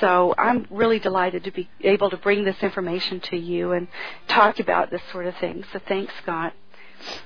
So 0.00 0.34
I'm 0.38 0.66
really 0.70 0.98
delighted 0.98 1.44
to 1.44 1.50
be 1.50 1.68
able 1.82 2.10
to 2.10 2.16
bring 2.16 2.44
this 2.44 2.62
information 2.62 3.20
to 3.20 3.36
you 3.36 3.72
and 3.72 3.88
talk 4.28 4.60
about 4.60 4.90
this 4.90 5.02
sort 5.10 5.26
of 5.26 5.36
thing. 5.36 5.64
So 5.72 5.80
thanks, 5.86 6.12
Scott. 6.22 6.54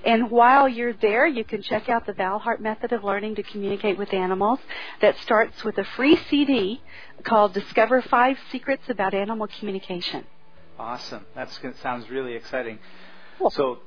and 0.03 0.31
while 0.31 0.67
you're 0.67 0.93
there, 0.93 1.27
you 1.27 1.43
can 1.43 1.61
check 1.61 1.89
out 1.89 2.05
the 2.05 2.13
Valheart 2.13 2.59
method 2.59 2.91
of 2.91 3.03
learning 3.03 3.35
to 3.35 3.43
communicate 3.43 3.97
with 3.97 4.13
animals 4.13 4.59
that 5.01 5.17
starts 5.19 5.63
with 5.63 5.77
a 5.77 5.83
free 5.83 6.17
CD 6.29 6.81
called 7.23 7.53
Discover 7.53 8.01
Five 8.03 8.37
Secrets 8.51 8.89
About 8.89 9.13
Animal 9.13 9.47
Communication. 9.59 10.25
Awesome. 10.77 11.25
That 11.35 11.49
sounds 11.81 12.09
really 12.09 12.35
exciting. 12.35 12.79
Cool. 13.37 13.51
So, 13.51 13.79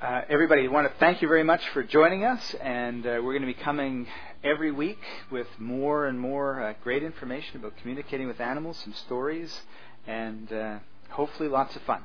uh, 0.00 0.22
everybody, 0.28 0.64
I 0.64 0.68
want 0.68 0.90
to 0.90 0.98
thank 0.98 1.22
you 1.22 1.28
very 1.28 1.44
much 1.44 1.66
for 1.70 1.82
joining 1.82 2.24
us, 2.24 2.54
and 2.60 3.06
uh, 3.06 3.20
we're 3.22 3.32
going 3.38 3.42
to 3.42 3.46
be 3.46 3.54
coming 3.54 4.06
every 4.42 4.70
week 4.70 4.98
with 5.30 5.46
more 5.58 6.06
and 6.06 6.18
more 6.20 6.62
uh, 6.62 6.74
great 6.82 7.02
information 7.02 7.56
about 7.58 7.76
communicating 7.78 8.26
with 8.26 8.40
animals, 8.40 8.78
some 8.78 8.92
stories, 8.92 9.62
and 10.06 10.52
uh, 10.52 10.78
hopefully 11.10 11.48
lots 11.48 11.74
of 11.76 11.82
fun. 11.82 12.02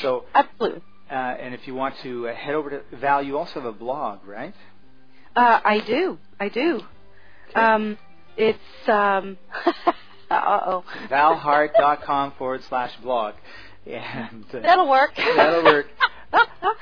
So, 0.00 0.24
Absolutely. 0.34 0.82
uh, 1.10 1.14
and 1.14 1.54
if 1.54 1.66
you 1.66 1.74
want 1.74 1.96
to 2.02 2.28
uh, 2.28 2.34
head 2.34 2.54
over 2.54 2.70
to 2.70 2.82
Val, 2.96 3.22
you 3.22 3.38
also 3.38 3.54
have 3.54 3.64
a 3.64 3.72
blog, 3.72 4.24
right? 4.24 4.54
Uh, 5.34 5.60
I 5.64 5.80
do. 5.80 6.18
I 6.38 6.48
do. 6.48 6.82
Um, 7.54 7.98
it's 8.36 8.88
um, 8.88 9.38
uh 10.30 10.60
oh. 10.66 10.84
valheart.com 11.08 12.32
forward 12.38 12.62
slash 12.64 12.94
blog. 13.02 13.34
And 13.86 14.44
uh, 14.52 14.60
That'll 14.60 14.88
work. 14.88 15.12
That'll 15.16 15.64
work. 15.64 15.86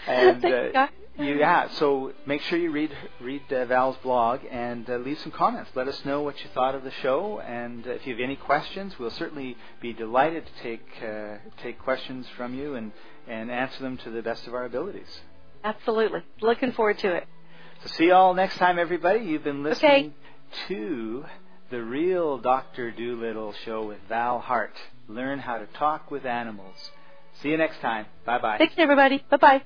And 0.07 0.45
uh, 0.77 0.89
you, 1.19 1.39
yeah, 1.39 1.69
so 1.75 2.13
make 2.27 2.43
sure 2.43 2.59
you 2.59 2.71
read 2.73 2.91
read 3.21 3.43
uh, 3.53 3.65
Val's 3.67 3.97
blog 4.03 4.41
and 4.51 4.89
uh, 4.91 4.97
leave 4.97 5.19
some 5.21 5.31
comments. 5.33 5.71
Let 5.75 5.87
us 5.87 6.05
know 6.05 6.23
what 6.23 6.41
you 6.43 6.47
thought 6.53 6.75
of 6.75 6.83
the 6.83 6.91
show, 7.03 7.41
and 7.41 7.87
uh, 7.87 7.91
if 7.91 8.07
you 8.07 8.15
have 8.15 8.21
any 8.21 8.37
questions, 8.37 8.99
we'll 8.99 9.11
certainly 9.11 9.57
be 9.81 9.93
delighted 9.93 10.45
to 10.47 10.63
take 10.63 10.87
uh, 11.03 11.37
take 11.63 11.79
questions 11.79 12.27
from 12.37 12.55
you 12.55 12.75
and 12.75 12.93
and 13.29 13.51
answer 13.51 13.81
them 13.83 13.97
to 13.99 14.11
the 14.11 14.23
best 14.23 14.47
of 14.47 14.55
our 14.55 14.65
abilities. 14.65 15.21
Absolutely. 15.63 16.21
Looking 16.43 16.73
forward 16.73 16.99
to 16.99 17.15
it. 17.15 17.27
So 17.83 17.89
see 17.91 18.05
you 18.07 18.15
all 18.15 18.35
next 18.35 18.57
time, 18.59 18.79
everybody. 18.79 19.25
You've 19.25 19.45
been 19.45 19.63
listening 19.63 19.91
Okay. 19.93 20.15
to 20.69 21.25
the 21.71 21.83
Real 21.83 22.39
Doctor 22.39 22.91
Doolittle 22.91 23.53
show 23.65 23.87
with 23.87 23.99
Val 24.09 24.41
Heart. 24.41 24.75
Learn 25.09 25.39
how 25.39 25.59
to 25.59 25.67
talk 25.67 26.11
with 26.11 26.25
animals. 26.27 26.91
See 27.43 27.51
you 27.51 27.57
next 27.57 27.81
time. 27.81 28.07
Bye 28.27 28.39
bye. 28.39 28.59
Thanks, 28.59 28.75
everybody. 28.79 29.25
Bye 29.31 29.37
bye. 29.37 29.63